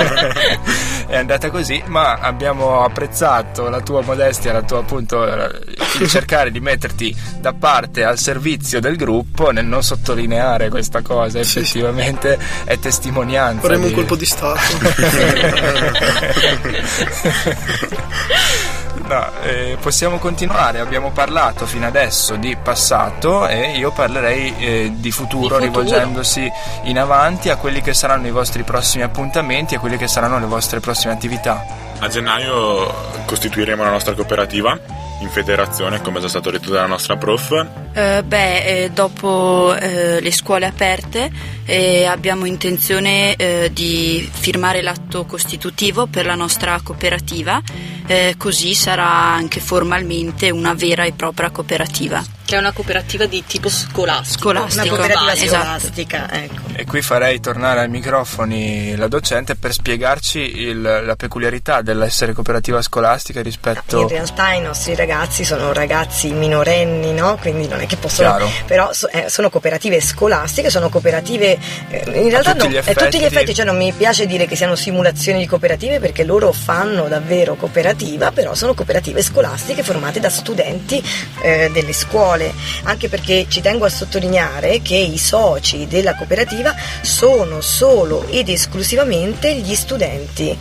È 1.07 1.17
andata 1.17 1.51
così, 1.51 1.83
ma 1.87 2.19
abbiamo 2.19 2.83
apprezzato 2.83 3.69
la 3.69 3.81
tua 3.81 4.01
modestia, 4.03 4.53
la 4.53 4.63
tua 4.63 4.79
appunto 4.81 5.23
il 5.25 6.09
cercare 6.09 6.51
di 6.51 6.61
metterti 6.61 7.15
da 7.39 7.53
parte 7.53 8.05
al 8.05 8.19
servizio 8.19 8.81
del 8.81 8.97
gruppo 8.97 9.51
nel 9.51 9.67
non 9.67 9.83
sottolineare 9.83 10.69
questa 10.71 11.03
cosa, 11.03 11.43
Sì, 11.43 11.51
sì. 11.51 11.59
effettivamente 11.61 12.39
è 12.65 12.79
testimonianza. 12.79 13.61
Faremo 13.61 13.83
un 13.85 13.89
di- 13.89 13.95
colpo 13.95 14.17
di 14.17 14.25
stato. 14.27 14.61
No, 19.07 19.31
eh, 19.43 19.77
possiamo 19.81 20.19
continuare. 20.19 20.81
Abbiamo 20.81 21.11
parlato 21.11 21.67
fino 21.67 21.87
adesso 21.87 22.37
di 22.37 22.57
passato 22.57 23.47
e 23.47 23.77
io 23.77 23.93
parlerei 23.93 24.55
eh, 24.59 24.93
di, 24.95 25.11
futuro, 25.11 25.59
Di 25.59 25.67
futuro. 25.67 25.83
rivolgendosi 25.85 26.51
in 26.85 26.99
avanti 26.99 27.51
a 27.51 27.57
quelli 27.57 27.83
che 27.83 27.93
saranno 27.93 28.27
i 28.27 28.31
vostri 28.31 28.63
prossimi 28.63 29.03
appuntamenti 29.03 29.75
e 29.75 29.79
quelle 29.79 29.99
che 29.99 30.09
saranno 30.09 30.39
le 30.39 30.47
vostre 30.47 30.81
prossime 30.81 31.13
attività. 31.13 31.65
A 31.99 32.09
gennaio 32.09 32.93
costituiremo 33.27 33.83
la 33.85 33.91
nostra 33.91 34.15
cooperativa 34.15 34.77
in 35.21 35.29
federazione, 35.29 36.01
come 36.01 36.19
è 36.19 36.21
già 36.23 36.29
stato 36.29 36.51
detto 36.51 36.71
dalla 36.71 36.87
nostra 36.87 37.17
prof. 37.17 37.67
Eh, 37.97 38.25
beh, 38.25 38.65
eh, 38.85 38.91
dopo 38.91 39.73
eh, 39.79 40.21
le 40.21 40.33
scuole 40.33 40.67
aperte 40.67 41.31
eh, 41.65 42.07
abbiamo 42.07 42.45
intenzione 42.45 43.37
eh, 43.37 43.71
di 43.73 44.29
firmare 44.33 44.83
l'atto 44.83 45.25
costitutivo 45.25 46.07
per 46.07 46.27
la 46.27 46.35
nostra 46.35 46.81
cooperativa, 46.83 47.63
eh, 48.07 48.35
così 48.37 48.75
sarà 48.75 49.09
anche 49.09 49.61
formalmente 49.61 50.51
una 50.51 50.75
vera 50.75 51.05
e 51.05 51.13
propria 51.13 51.51
cooperativa. 51.51 52.23
Che 52.45 52.57
è 52.57 52.59
una 52.59 52.73
cooperativa 52.73 53.25
di 53.25 53.43
tipo 53.47 53.71
scolastico. 53.71 54.51
Scolastico. 54.51 54.83
Una 54.83 54.89
cooperativa 54.97 55.31
Base. 55.31 55.45
Esatto. 55.47 55.65
scolastica, 55.65 56.31
ecco. 56.31 56.61
E 56.75 56.85
qui 56.85 57.01
farei 57.01 57.41
tornare 57.41 57.81
ai 57.81 57.89
microfoni 57.89 58.95
la 58.97 59.09
docente 59.09 59.57
per 59.57 59.73
spiegarci 59.73 60.41
il- 60.41 60.83
la 60.83 61.17
peculiarità 61.17 61.81
dell'essere 61.81 62.35
cooperativa 62.35 62.83
scolastica 62.83 63.41
rispetto... 63.41 64.03
In 64.03 64.09
realtà 64.09 64.53
i 64.53 64.61
nostri 64.61 64.95
ragazzi 64.95 65.43
sono 65.43 65.73
ragazzi 65.73 66.33
minorenni, 66.33 67.15
no? 67.15 67.39
Quindi 67.41 67.67
non 67.67 67.81
è 67.81 67.84
che 67.87 67.97
possono. 67.97 68.29
Chiaro. 68.37 68.51
Però 68.67 68.93
so- 68.93 69.09
eh, 69.09 69.29
sono 69.29 69.51
cooperative 69.51 70.01
scolastiche, 70.01 70.71
sono 70.71 70.89
cooperative. 70.89 71.59
eh, 71.89 72.03
in 72.07 72.31
realtà 72.31 72.53
tutti 72.55 72.75
no, 72.75 72.79
a 72.79 72.95
tutti 72.95 73.19
gli 73.19 73.25
effetti- 73.25 73.55
cioè 73.55 73.65
non 73.65 73.77
mi 73.77 73.93
piace 73.93 74.27
dire 74.27 74.47
che 74.47 74.57
siano 74.57 74.75
simulazioni 74.75 75.39
di 75.39 75.47
cooperative 75.47 76.01
perché 76.01 76.25
loro 76.25 76.53
fanno 76.53 77.09
davvero 77.09 77.55
cooperativa, 77.55 78.33
però 78.33 78.55
sono 78.55 78.75
cooperative 78.75 79.23
scolastiche 79.23 79.83
formate 79.83 80.21
da 80.21 80.29
studenti 80.31 81.03
eh, 81.43 81.71
delle 81.73 81.93
scuole. 81.93 82.53
Anche 82.85 83.09
perché 83.09 83.47
ci 83.49 83.61
tengo 83.61 83.85
a 83.85 83.89
sottolineare 83.89 84.81
che 84.83 84.97
i 84.97 85.19
soci 85.19 85.87
della 85.87 86.15
cooperativa 86.15 86.75
sono 87.03 87.61
solo 87.61 88.27
ed 88.29 88.49
esclusivamente 88.49 89.55
gli 89.55 89.75
studenti. 89.75 90.57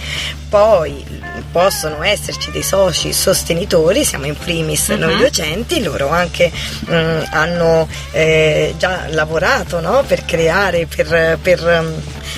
Poi 0.50 1.04
possono 1.52 2.04
esserci 2.04 2.52
dei 2.52 2.62
soci 2.62 3.12
sostenitori, 3.12 4.06
siamo 4.06 4.26
in 4.26 4.38
primis 4.38 4.90
noi 4.90 5.18
docenti, 5.18 5.82
loro 5.82 6.10
anche 6.10 6.52
mm, 6.90 7.12
hanno 7.30 7.88
eh, 8.12 8.73
già 8.78 9.06
lavorato 9.10 9.80
no? 9.80 10.04
per 10.08 10.26
creare, 10.26 10.86
per, 10.86 11.39
per, 11.41 11.93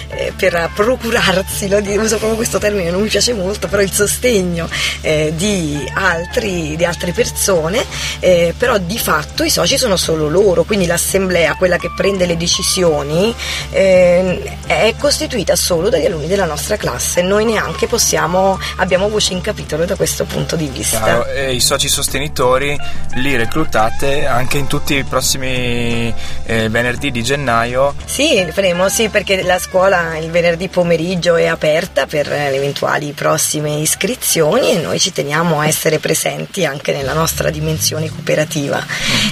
eh, 0.10 0.34
per 0.36 0.71
procurarsi, 0.73 1.67
lo 1.67 1.77
uso 1.77 2.17
proprio 2.17 2.36
questo 2.36 2.58
termine, 2.58 2.89
non 2.89 3.01
mi 3.01 3.08
piace 3.08 3.34
molto, 3.34 3.67
però 3.67 3.81
il 3.81 3.91
sostegno 3.91 4.67
eh, 5.01 5.34
di, 5.36 5.84
altri, 5.93 6.75
di 6.75 6.86
altre 6.86 7.12
persone, 7.12 7.84
eh, 8.19 8.53
però 8.58 8.77
di 8.77 8.97
fatto 8.97 9.43
i 9.43 9.49
soci 9.49 9.77
sono 9.77 9.97
solo 9.97 10.29
loro, 10.29 10.63
quindi 10.63 10.86
l'assemblea, 10.86 11.55
quella 11.55 11.77
che 11.77 11.91
prende 11.95 12.25
le 12.25 12.38
decisioni, 12.38 13.34
eh, 13.71 14.58
è 14.65 14.93
costituita 14.97 15.55
solo 15.55 15.89
dagli 15.89 16.05
alunni 16.05 16.27
della 16.27 16.45
nostra 16.45 16.77
classe, 16.77 17.21
noi 17.21 17.45
neanche 17.45 17.88
possiamo, 17.88 18.60
abbiamo 18.77 19.10
voce 19.10 19.34
in 19.34 19.41
capitolo 19.41 19.86
da 19.86 19.95
questo 19.95 20.25
punto 20.25 20.55
di 20.55 20.67
vista. 20.67 21.01
Chiaro, 21.01 21.25
e 21.27 21.53
i 21.53 21.60
soci 21.60 21.88
sostenitori 21.88 22.77
li 23.15 23.36
reclutate 23.36 24.25
anche 24.25 24.58
in 24.58 24.67
tutti 24.67 24.95
i 24.95 25.03
prossimi 25.03 26.13
eh, 26.45 26.69
venerdì 26.69 27.12
di 27.12 27.23
gennaio. 27.23 27.95
Sì, 28.05 28.45
faremo, 28.51 28.89
sì, 28.89 29.10
perché 29.10 29.41
la 29.43 29.60
scuola 29.60 29.85
scuola 29.86 30.17
il 30.17 30.32
venerdì 30.32 30.67
pomeriggio 30.67 31.36
è 31.36 31.45
aperta 31.45 32.08
per 32.08 32.28
le 32.28 32.56
eventuali 32.56 33.12
prossime 33.12 33.76
iscrizioni 33.76 34.71
e 34.71 34.82
noi 34.82 35.00
ci 35.00 35.12
teniamo 35.12 35.60
a 35.60 35.67
essere 35.67 36.00
presenti 36.00 36.65
anche 36.65 36.91
nella 36.91 37.13
nostra 37.13 37.52
dimensione 37.52 38.10
cooperativa 38.10 38.84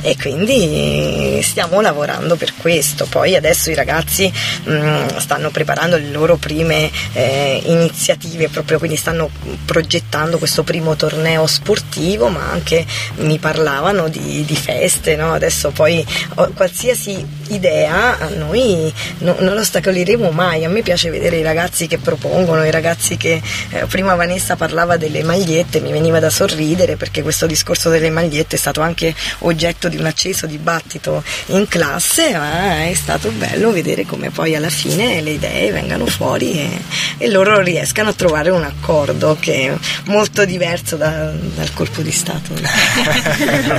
e 0.04 0.16
quindi 0.16 1.42
stiamo 1.42 1.82
lavorando 1.82 2.36
per 2.36 2.54
questo. 2.56 3.08
Poi 3.08 3.36
adesso 3.36 3.72
i 3.72 3.74
ragazzi 3.74 4.32
mh, 4.66 5.18
stanno 5.18 5.50
preparando 5.50 5.98
le 5.98 6.12
loro 6.12 6.36
prime 6.36 6.92
eh, 7.13 7.60
iniziative, 7.66 8.50
proprio 8.50 8.78
quindi 8.78 8.96
stanno 8.96 9.32
progettando 9.66 10.38
questo 10.38 10.62
primo 10.62 10.96
torneo 10.96 11.48
sportivo, 11.48 12.28
ma 12.28 12.52
anche 12.52 12.86
mi 13.16 13.39
parlavano 13.39 14.08
di, 14.08 14.46
di 14.46 14.56
feste, 14.56 15.16
no? 15.16 15.34
adesso 15.34 15.72
poi 15.72 16.06
oh, 16.36 16.52
qualsiasi 16.54 17.42
idea 17.47 18.17
a 18.19 18.29
noi 18.29 18.91
no- 19.19 19.36
non 19.39 19.53
lo 19.53 19.60
ostacoleremo 19.62 20.32
mai. 20.32 20.63
A 20.65 20.69
me 20.69 20.82
piace 20.82 21.10
vedere 21.10 21.38
i 21.38 21.43
ragazzi 21.43 21.88
che 21.88 21.97
propongono, 21.97 22.65
i 22.65 22.71
ragazzi 22.71 23.17
che 23.17 23.41
eh, 23.69 23.86
prima 23.88 24.15
Vanessa 24.15 24.56
parlava 24.56 24.97
delle 24.97 25.23
magliette, 25.23 25.79
mi 25.79 25.91
veniva 25.91 26.19
da 26.19 26.29
sorridere 26.29 26.95
perché 26.95 27.21
questo 27.21 27.45
discorso 27.45 27.89
delle 27.89 28.10
magliette 28.10 28.56
è 28.56 28.60
stato 28.60 28.82
anche 28.82 29.13
oggetto 29.39 29.89
di 29.89 29.97
un 29.97 30.06
acceso 30.06 30.45
dibattito 30.45 31.23
in 31.47 31.67
classe, 31.67 32.32
ma 32.34 32.86
è 32.86 32.93
stato 32.93 33.29
bello 33.32 33.71
vedere 33.71 34.06
come 34.06 34.29
poi 34.29 34.56
alla 34.56 34.69
fine 34.69 35.21
le 35.21 35.32
idee 35.32 35.71
vengano 35.71 36.06
fuori 36.06 36.53
e, 36.60 36.69
e 37.17 37.29
loro 37.29 37.60
riescano 37.62 38.10
a 38.10 38.13
trovare 38.13 38.49
un 38.49 38.63
accordo 38.63 39.38
che 39.39 39.67
è 39.69 39.77
molto 40.06 40.45
diverso 40.45 40.95
da- 40.95 41.32
dal 41.56 41.73
colpo 41.73 42.01
di 42.01 42.12
Stato. 42.12 42.53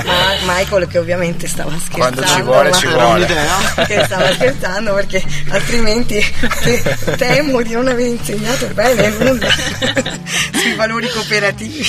Ma- 0.05 0.35
Michael 0.45 0.87
che 0.87 0.97
ovviamente 0.97 1.47
stava 1.47 1.71
scherzando. 1.71 2.21
Quando 2.21 2.25
ci 2.25 2.41
vuole, 2.41 2.69
ma- 2.69 2.77
ci 2.77 2.87
vuole. 2.87 3.25
Che 3.85 4.03
stava 4.05 4.33
scherzando 4.33 4.93
perché 4.93 5.23
altrimenti 5.49 6.23
temo 7.17 7.61
di 7.61 7.73
non 7.73 7.87
aver 7.87 8.07
insegnato 8.07 8.67
bene 8.67 9.09
nulla 9.09 9.49
sui 10.53 10.75
valori 10.75 11.09
cooperativi. 11.09 11.85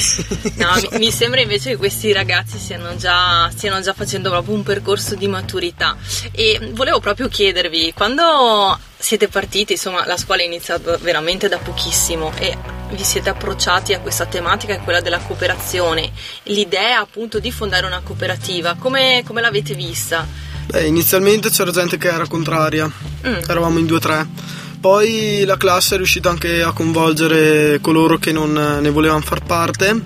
No, 0.55 0.75
mi, 0.81 0.99
mi 0.99 1.11
sembra 1.11 1.41
invece 1.41 1.71
che 1.71 1.77
questi 1.77 2.13
ragazzi 2.13 2.59
stiano 2.59 2.97
già, 2.97 3.51
stiano 3.51 3.81
già 3.81 3.93
facendo 3.93 4.31
proprio 4.31 4.55
un 4.55 4.63
percorso 4.63 5.15
di 5.15 5.29
maturità 5.29 5.97
e 6.33 6.71
volevo 6.73 7.01
proprio 7.01 7.29
chiedervi, 7.29 7.93
quando 7.95 8.79
siete 8.99 9.29
partiti, 9.29 9.73
insomma 9.73 10.07
la 10.07 10.17
scuola 10.17 10.43
è 10.43 10.47
iniziata 10.47 10.97
veramente 10.99 11.49
da 11.49 11.59
pochissimo 11.59 12.33
e 12.39 12.57
vi 12.91 13.05
siete 13.05 13.31
approcciati 13.31 13.95
a 13.95 14.01
questa 14.01 14.27
tematica 14.27 14.75
è 14.75 14.81
quella 14.81 15.01
della 15.01 15.19
cooperazione, 15.19 16.11
l'idea 16.45 17.01
appunto 17.01 17.39
di 17.39 17.51
fondare 17.51 17.87
una 17.87 18.01
cooperativa, 18.03 18.77
come, 18.79 19.23
come 19.25 19.41
l'avete 19.41 19.75
vista? 19.75 20.27
Beh, 20.67 20.87
inizialmente 20.87 21.51
c'era 21.51 21.71
gente 21.71 21.97
che 21.97 22.09
era 22.09 22.27
contraria, 22.27 22.91
Mm. 23.27 23.35
eravamo 23.49 23.79
in 23.79 23.87
due 23.87 23.97
o 23.97 24.01
tre. 24.01 24.27
Poi 24.81 25.43
la 25.45 25.57
classe 25.57 25.95
è 25.95 25.97
riuscita 25.97 26.29
anche 26.31 26.63
a 26.63 26.71
coinvolgere 26.73 27.79
coloro 27.81 28.19
che 28.19 28.31
non 28.33 28.53
ne 28.81 28.91
volevano 28.91 29.21
far 29.21 29.43
parte 29.43 30.01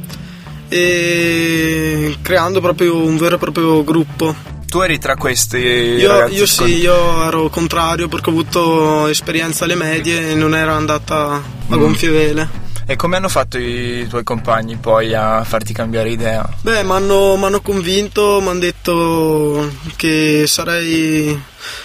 e 0.68 2.16
creando 2.22 2.60
proprio 2.60 2.96
un 2.96 3.16
vero 3.16 3.34
e 3.34 3.38
proprio 3.38 3.82
gruppo. 3.84 4.34
Tu 4.66 4.78
eri 4.80 4.98
tra 4.98 5.16
questi 5.16 5.56
Io, 5.58 6.28
io 6.28 6.46
sì, 6.46 6.76
io 6.78 7.24
ero 7.26 7.48
contrario 7.50 8.06
perché 8.08 8.30
ho 8.30 8.32
avuto 8.32 9.06
esperienza 9.08 9.64
alle 9.64 9.74
medie 9.74 10.30
e 10.30 10.34
non 10.34 10.54
era 10.54 10.74
andata 10.74 11.42
a 11.68 11.76
Mm. 11.76 11.78
gonfie 11.78 12.10
vele. 12.10 12.48
E 12.90 12.96
come 12.96 13.16
hanno 13.18 13.28
fatto 13.28 13.56
i 13.56 14.04
tuoi 14.08 14.24
compagni 14.24 14.74
poi 14.74 15.14
a 15.14 15.44
farti 15.44 15.72
cambiare 15.72 16.10
idea? 16.10 16.44
Beh, 16.60 16.82
mi 16.82 16.90
hanno 16.90 17.60
convinto, 17.62 18.40
mi 18.42 18.48
hanno 18.48 18.58
detto 18.58 19.70
che 19.94 20.42
sarei. 20.48 21.40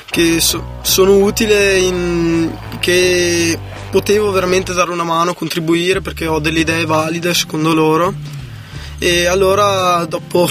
che 0.10 0.40
so- 0.42 0.80
sono 0.82 1.18
utile, 1.18 1.78
in- 1.78 2.50
che 2.80 3.56
potevo 3.92 4.32
veramente 4.32 4.74
dare 4.74 4.90
una 4.90 5.04
mano, 5.04 5.36
contribuire 5.36 6.02
perché 6.02 6.26
ho 6.26 6.40
delle 6.40 6.62
idee 6.62 6.86
valide 6.86 7.36
secondo 7.36 7.72
loro. 7.76 8.12
E 8.98 9.28
allora, 9.28 10.04
dopo 10.06 10.50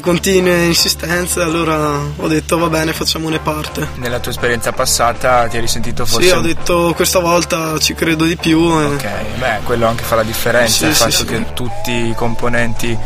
continue 0.00 0.64
insistenze, 0.66 1.40
allora 1.40 2.00
ho 2.16 2.26
detto 2.26 2.58
va 2.58 2.68
bene, 2.68 2.92
facciamone 2.92 3.38
parte. 3.38 3.88
Nella 3.96 4.18
tua 4.18 4.30
esperienza 4.32 4.72
passata 4.72 5.46
ti 5.48 5.56
eri 5.56 5.68
sentito 5.68 6.04
forse... 6.04 6.28
Sì, 6.28 6.34
ho 6.34 6.40
detto 6.40 6.92
questa 6.96 7.18
volta 7.20 7.78
ci 7.78 7.94
credo 7.94 8.24
di 8.24 8.36
più. 8.36 8.58
e- 8.80 8.84
Ok, 8.86 9.08
beh, 9.38 9.58
quello 9.64 9.86
anche 9.86 10.02
fa 10.04 10.16
la 10.16 10.22
differenza, 10.24 10.76
Sì, 10.78 10.84
il 10.86 10.94
sì, 10.94 10.98
fatto 11.02 11.10
sì. 11.12 11.24
che 11.24 11.52
tutti 11.54 11.92
i 12.08 12.14
componenti 12.16 12.96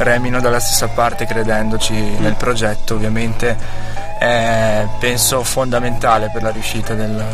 remino 0.00 0.40
dalla 0.40 0.60
stessa 0.60 0.88
parte 0.88 1.26
credendoci 1.26 1.94
nel 1.94 2.34
progetto 2.34 2.94
ovviamente 2.94 3.98
è 4.20 4.86
penso 4.98 5.42
fondamentale 5.42 6.28
per 6.30 6.42
la 6.42 6.50
riuscita 6.50 6.92
del... 6.92 7.24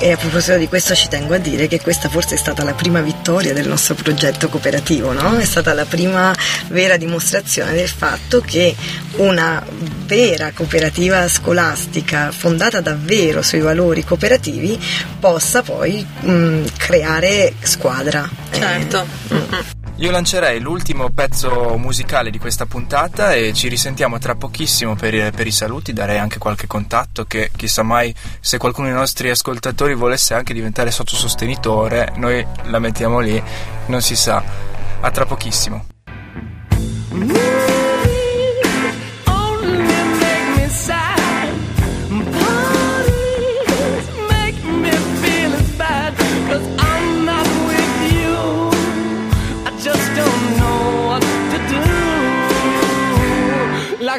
E 0.00 0.10
a 0.10 0.16
proposito 0.16 0.56
di 0.56 0.66
questo 0.66 0.92
ci 0.92 1.06
tengo 1.06 1.34
a 1.34 1.38
dire 1.38 1.68
che 1.68 1.80
questa 1.80 2.08
forse 2.08 2.34
è 2.34 2.38
stata 2.38 2.64
la 2.64 2.72
prima 2.72 3.00
vittoria 3.00 3.52
del 3.52 3.68
nostro 3.68 3.94
progetto 3.94 4.48
cooperativo, 4.48 5.12
no? 5.12 5.36
È 5.36 5.44
stata 5.44 5.72
la 5.72 5.84
prima 5.84 6.34
vera 6.66 6.96
dimostrazione 6.96 7.74
del 7.74 7.88
fatto 7.88 8.40
che 8.40 8.74
una 9.18 9.64
vera 10.06 10.50
cooperativa 10.52 11.28
scolastica 11.28 12.32
fondata 12.32 12.80
davvero 12.80 13.40
sui 13.42 13.60
valori 13.60 14.02
cooperativi 14.02 14.80
possa 15.20 15.62
poi 15.62 16.04
mh, 16.04 16.64
creare 16.76 17.52
squadra. 17.60 18.28
Eh, 18.50 18.58
Certo. 18.58 19.80
Io 20.02 20.10
lancerei 20.10 20.58
l'ultimo 20.58 21.10
pezzo 21.10 21.76
musicale 21.78 22.30
di 22.30 22.40
questa 22.40 22.66
puntata 22.66 23.34
e 23.34 23.52
ci 23.52 23.68
risentiamo 23.68 24.18
tra 24.18 24.34
pochissimo 24.34 24.96
per, 24.96 25.30
per 25.30 25.46
i 25.46 25.52
saluti, 25.52 25.92
darei 25.92 26.18
anche 26.18 26.40
qualche 26.40 26.66
contatto 26.66 27.24
che 27.24 27.52
chissà 27.54 27.84
mai 27.84 28.12
se 28.40 28.58
qualcuno 28.58 28.88
dei 28.88 28.96
nostri 28.96 29.30
ascoltatori 29.30 29.94
volesse 29.94 30.34
anche 30.34 30.54
diventare 30.54 30.90
socio 30.90 31.14
sostenitore, 31.14 32.14
noi 32.16 32.44
la 32.64 32.80
mettiamo 32.80 33.20
lì, 33.20 33.40
non 33.86 34.02
si 34.02 34.16
sa. 34.16 34.42
A 35.02 35.10
tra 35.12 35.24
pochissimo. 35.24 35.86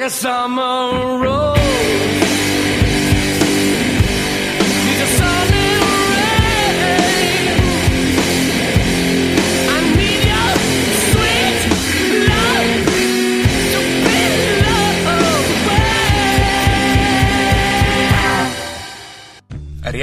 A 0.03 0.09
summer 0.09 1.17
rose. 1.17 1.42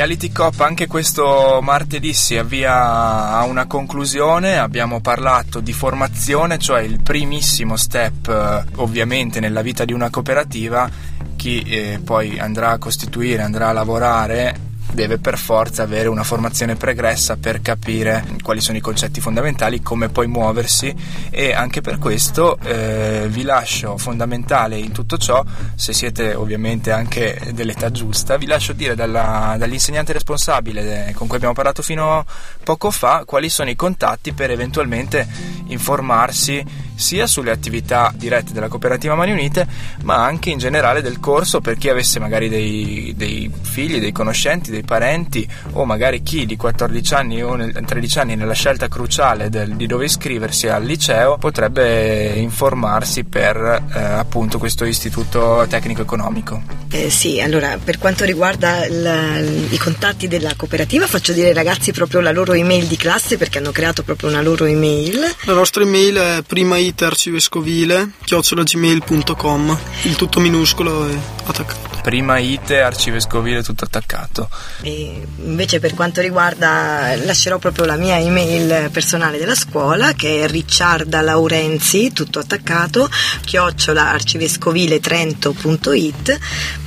Reality 0.01 0.33
Cop 0.33 0.59
anche 0.61 0.87
questo 0.87 1.59
martedì 1.61 2.15
si 2.15 2.39
avvia 2.39 3.33
a 3.33 3.45
una 3.45 3.67
conclusione, 3.67 4.57
abbiamo 4.57 5.03
parlato 5.03 5.61
di 5.61 5.75
formazione, 5.75 6.57
cioè 6.57 6.81
il 6.81 7.03
primissimo 7.03 7.77
step 7.77 8.27
eh, 8.29 8.65
ovviamente 8.77 9.41
nella 9.41 9.61
vita 9.61 9.85
di 9.85 9.93
una 9.93 10.09
cooperativa, 10.09 10.89
chi 11.37 11.61
eh, 11.61 12.01
poi 12.03 12.39
andrà 12.39 12.71
a 12.71 12.79
costituire, 12.79 13.43
andrà 13.43 13.69
a 13.69 13.73
lavorare 13.73 14.70
deve 14.93 15.19
per 15.19 15.39
forza 15.39 15.83
avere 15.83 16.09
una 16.09 16.25
formazione 16.25 16.77
pregressa 16.77 17.37
per 17.37 17.61
capire 17.63 18.25
quali 18.43 18.61
sono 18.61 18.77
i 18.77 18.81
concetti 18.81 19.21
fondamentali, 19.21 19.83
come 19.83 20.09
poi 20.09 20.27
muoversi 20.27 20.95
e 21.31 21.53
anche 21.53 21.81
per 21.81 21.99
questo 21.99 22.59
eh, 22.59 23.27
vi 23.29 23.43
lascio 23.43 23.97
fondamentale 23.97 24.77
in 24.77 24.93
tutto 24.93 25.17
ciò, 25.17 25.45
se 25.75 25.93
siete 25.93 26.35
ovviamente 26.35 26.91
anche 26.93 27.51
dell'età 27.53 27.91
giusta, 27.91 28.37
vi 28.37 28.47
lascio 28.47 28.73
dire 28.73 28.95
dalla- 28.95 29.57
dall'insegnante 29.59 30.13
responsabile 30.13 31.09
eh, 31.09 31.13
con 31.13 31.27
cui 31.27 31.37
abbiamo 31.37 31.55
parlato 31.55 31.83
fino 31.83 32.19
a 32.19 32.25
poco 32.63 32.91
fa 32.91 33.25
quali 33.25 33.49
sono 33.49 33.71
i 33.71 33.77
contatti 33.77 34.33
per 34.33 34.51
eventualmente 34.51 35.27
informarsi 35.67 36.89
sia 37.01 37.27
sulle 37.27 37.51
attività 37.51 38.13
dirette 38.15 38.53
della 38.53 38.69
cooperativa 38.69 39.15
Mani 39.15 39.33
Unite 39.33 39.67
ma 40.03 40.25
anche 40.25 40.51
in 40.51 40.59
generale 40.59 41.03
del 41.03 41.19
corso 41.21 41.61
per 41.61 41.77
chi 41.77 41.89
avesse 41.89 42.19
magari 42.21 42.49
dei, 42.49 43.15
dei 43.17 43.51
figli, 43.63 43.99
dei 44.01 44.13
conoscenti, 44.13 44.71
dei 44.71 44.83
parenti 44.83 45.49
o 45.73 45.85
magari 45.85 46.23
chi 46.23 46.47
di 46.47 46.57
14 46.57 47.15
anni 47.15 47.43
o 47.43 47.55
nel- 47.55 47.79
13 47.85 48.19
anni 48.19 48.37
nella 48.37 48.53
scelta 48.55 48.89
cruciale 48.89 49.49
del- 49.49 49.75
di 49.77 49.87
dove 49.87 50.05
iscriversi 50.05 50.69
al 50.69 50.85
liceo 50.85 51.39
potrebbe 51.39 52.35
informarsi 52.37 53.25
per 53.25 53.57
eh, 53.95 53.99
appunto 53.99 54.59
questo 54.59 54.85
istituto 54.85 55.65
tecnico 55.69 56.03
economico. 56.03 56.63
Eh, 56.91 57.09
sì, 57.11 57.41
allora 57.41 57.79
per 57.83 57.99
quanto 57.99 58.25
riguarda 58.25 58.85
il- 58.87 59.69
i 59.71 59.79
contatti 59.79 60.29
della 60.29 60.53
cooperativa 60.57 61.07
faccio 61.07 61.33
dire 61.33 61.49
ai 61.49 61.55
ragazzi 61.55 61.93
proprio 61.93 62.21
la 62.21 62.33
loro 62.33 62.53
email 62.53 62.87
di 62.87 62.97
classe 62.97 63.37
perché 63.37 63.59
hanno 63.59 63.71
creato 63.71 64.03
proprio 64.03 64.29
una 64.29 64.43
loro 64.43 64.65
email. 64.65 65.19
La 65.45 65.53
nostra 65.55 65.83
email 65.83 66.17
è 66.17 66.43
primaitercivescovile 66.91 68.11
chiocciolagmail.com 68.25 69.79
il 70.03 70.17
tutto 70.17 70.41
minuscolo 70.41 71.09
e 71.09 71.17
attaccato. 71.45 71.89
Prima 72.03 72.39
ITE, 72.39 72.81
arcivescovile 72.81 73.63
tutto 73.63 73.85
attaccato. 73.85 74.49
E 74.81 75.27
invece 75.45 75.79
per 75.81 75.93
quanto 75.95 76.23
riguarda, 76.23 77.15
lascerò 77.25 77.59
proprio 77.59 77.85
la 77.85 77.97
mia 77.97 78.19
email 78.19 78.89
personale 78.91 79.37
della 79.39 79.55
scuola 79.55 80.15
che 80.15 80.45
è 80.45 80.49
Ricciarda 80.49 81.21
Laurenzi, 81.21 82.11
tutto 82.13 82.39
attaccato, 82.39 83.11
chiocciola 83.45 84.09
arcivescoviletrento.it 84.11 86.39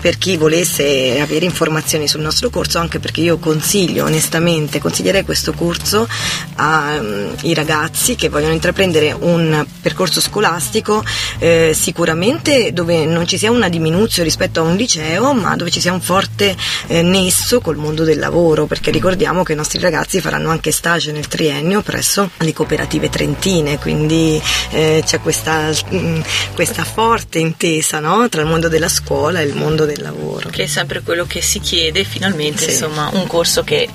per 0.02 0.18
chi 0.18 0.36
volesse 0.36 1.20
avere 1.22 1.46
informazioni 1.46 2.08
sul 2.08 2.22
nostro 2.22 2.50
corso, 2.50 2.80
anche 2.80 2.98
perché 3.00 3.22
io 3.22 3.38
consiglio 3.38 4.06
onestamente, 4.06 4.80
consiglierei 4.80 5.24
questo 5.24 5.54
corso 5.54 6.08
ai 6.56 7.54
ragazzi 7.54 8.16
che 8.16 8.30
vogliono 8.30 8.54
intraprendere 8.54 9.12
un 9.12 9.64
percorso 9.80 9.92
scolastico 10.20 11.04
eh, 11.40 11.72
sicuramente 11.74 12.74
dove 12.74 13.06
non 13.06 13.28
ci 13.28 13.38
sia 13.38 13.52
una 13.52 13.70
diminuzione 13.70 14.28
rispetto 14.28 14.60
a 14.60 14.64
un 14.64 14.76
liceo, 14.76 15.34
ma 15.34 15.56
dove 15.56 15.72
ci 15.72 15.80
sia 15.82 15.94
un 15.94 16.02
forte 16.02 16.56
eh, 16.88 17.02
nesso 17.02 17.62
col 17.62 17.78
mondo 17.78 18.04
del 18.04 18.20
lavoro, 18.20 18.66
perché 18.66 18.92
ricordiamo 18.92 19.44
che 19.44 19.54
i 19.54 19.56
nostri 19.56 19.80
ragazzi 19.80 20.20
faranno 20.22 20.50
anche 20.50 20.72
stage 20.72 21.12
nel 21.12 21.28
triennio 21.28 21.82
presso 21.82 22.30
le 22.38 22.54
cooperative 22.54 23.10
trentine, 23.10 23.78
quindi 23.80 24.42
eh, 24.72 25.02
c'è 25.06 25.20
questa, 25.20 25.70
mh, 25.90 26.22
questa 26.54 26.84
forte 26.84 27.40
intesa 27.40 28.00
no? 28.00 28.28
tra 28.30 28.42
il 28.42 28.48
mondo 28.48 28.68
della 28.68 28.90
scuola 28.90 29.40
e 29.40 29.44
il 29.46 29.56
mondo 29.56 29.86
del 29.86 30.02
lavoro. 30.02 30.50
Che 30.50 30.64
è 30.64 30.68
sempre 30.68 31.02
quello 31.02 31.26
che 31.26 31.42
si 31.42 31.60
chiede, 31.60 32.04
finalmente, 32.04 32.64
Sì. 32.64 32.72
insomma, 32.72 33.10
un 33.14 33.28
corso 33.28 33.64
che 33.64 33.88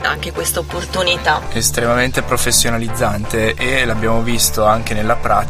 dà 0.00 0.08
anche 0.10 0.32
questa 0.32 0.60
opportunità. 0.60 1.42
estremamente 1.52 2.22
professionalizzante 2.22 3.54
e 3.54 3.84
l'abbiamo 3.84 4.22
visto 4.22 4.64
anche 4.64 4.94
nella 4.94 5.16
pratica, 5.16 5.43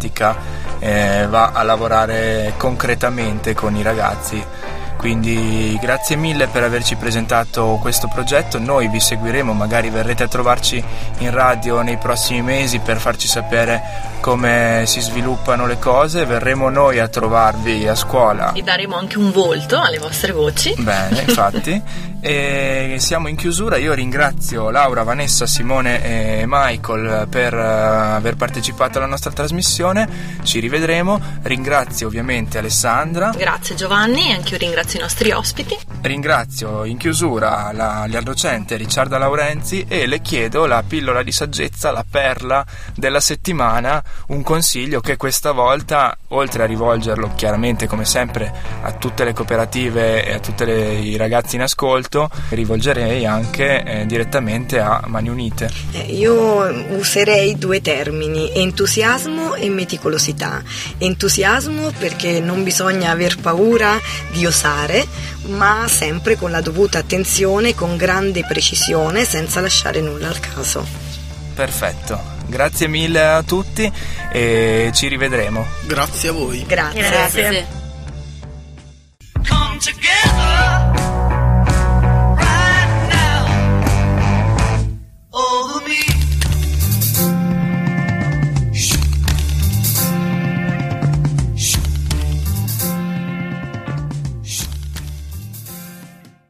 eh, 0.79 1.27
va 1.29 1.53
a 1.53 1.63
lavorare 1.63 2.55
concretamente 2.57 3.55
con 3.55 3.77
i 3.77 3.83
ragazzi. 3.83 4.45
Quindi 5.05 5.79
grazie 5.83 6.17
mille 6.17 6.47
per 6.47 6.63
averci 6.63 6.97
presentato 6.97 7.79
questo 7.79 8.09
progetto, 8.09 8.59
noi 8.59 8.89
vi 8.89 9.01
seguiremo, 9.01 9.53
magari 9.53 9.91
verrete 9.91 10.23
a 10.23 10.29
trovarci 10.29 10.83
in 11.19 11.31
radio 11.31 11.83
nei 11.83 11.99
prossimi 11.99 12.41
mesi 12.41 12.79
per 12.79 12.97
farci 12.97 13.29
sapere 13.29 13.83
come 14.25 14.85
si 14.87 15.03
sviluppano 15.03 15.67
le 15.67 15.79
cose, 15.79 16.25
verremo 16.25 16.71
noi 16.71 16.99
a 16.99 17.09
trovarvi 17.09 17.87
a 17.87 17.95
scuola 17.95 18.53
E 18.55 18.63
daremo 18.63 18.97
anche 18.97 19.19
un 19.19 19.31
volto 19.31 19.79
alle 19.79 19.99
vostre 19.99 20.33
voci. 20.33 20.75
Bene, 20.79 21.25
infatti. 21.29 21.83
e 22.23 22.97
siamo 23.01 23.29
in 23.29 23.37
chiusura. 23.37 23.77
Io 23.77 23.93
ringrazio 23.93 24.71
Laura, 24.71 25.03
Vanessa, 25.03 25.47
Simone 25.47 26.41
e 26.41 26.45
Michael 26.47 27.29
per 27.29 27.53
eh, 27.53 27.61
aver 27.61 28.37
partecipato 28.37 28.97
alla 28.97 29.07
nostra 29.07 29.31
trasmissione. 29.31 30.09
Ci 30.43 30.59
rivedremo. 30.59 31.21
Ringrazio 31.43 32.07
ovviamente 32.07 32.57
Alessandra. 32.57 33.31
Grazie 33.37 33.75
Giovanni, 33.75 34.33
anche 34.33 34.53
io 34.53 34.59
ringrazio 34.59 34.94
i 34.97 35.01
nostri 35.01 35.31
ospiti. 35.33 35.77
Ringrazio 36.03 36.85
in 36.85 36.97
chiusura 36.97 37.73
la, 37.73 38.07
la 38.09 38.21
docente 38.21 38.77
Ricciarda 38.77 39.19
Laurenzi 39.19 39.85
e 39.89 40.07
le 40.07 40.21
chiedo 40.21 40.67
la 40.67 40.83
pillola 40.87 41.23
di 41.23 41.33
saggezza, 41.33 41.91
la 41.91 42.05
perla 42.09 42.65
della 42.95 43.21
settimana, 43.21 44.03
un 44.29 44.43
consiglio 44.43 45.01
che 45.01 45.17
questa 45.17 45.53
volta, 45.53 46.17
oltre 46.29 46.63
a 46.63 46.67
rivolgerlo 46.67 47.33
chiaramente 47.35 47.87
come 47.87 48.05
sempre 48.05 48.53
a 48.83 48.93
tutte 48.93 49.25
le 49.25 49.33
cooperative 49.33 50.25
e 50.25 50.35
a 50.35 50.39
tutti 50.41 50.65
i 50.65 51.17
ragazzi 51.17 51.57
in 51.57 51.63
ascolto, 51.63 52.31
rivolgerei 52.51 53.27
anche 53.27 53.83
eh, 53.83 54.07
direttamente 54.07 54.79
a 54.79 55.03
Mani 55.07 55.29
Unite. 55.29 55.71
Eh, 55.93 56.13
Io 56.15 56.35
userei 56.97 57.57
due 57.57 57.81
termini, 57.81 58.53
entusiasmo 58.55 59.55
e 59.55 59.69
meticolosità. 59.71 60.63
Entusiasmo 60.99 61.91
perché 61.99 62.41
non 62.41 62.63
bisogna 62.63 63.11
aver 63.11 63.41
paura 63.41 63.99
di 64.31 64.47
osare, 64.47 64.84
fare, 64.85 65.07
ma 65.47 65.87
sempre 65.89 66.37
con 66.37 66.51
la 66.51 66.61
dovuta 66.61 66.99
attenzione, 66.99 67.75
con 67.75 67.97
grande 67.97 68.45
precisione, 68.47 69.25
senza 69.25 69.61
lasciare 69.61 70.01
nulla 70.01 70.29
al 70.29 70.39
caso. 70.41 70.87
Perfetto. 71.55 72.33
Grazie 72.47 72.89
mille 72.89 73.25
a 73.25 73.43
tutti 73.43 73.91
e 74.31 74.91
ci 74.93 75.09
rivedremo. 75.09 75.67
Grazie 75.87 76.29
a 76.29 76.33
voi. 76.33 76.65
Grazie. 76.67 77.01
Grazie. 77.01 77.67
Come 79.49 79.79
together. 79.79 80.84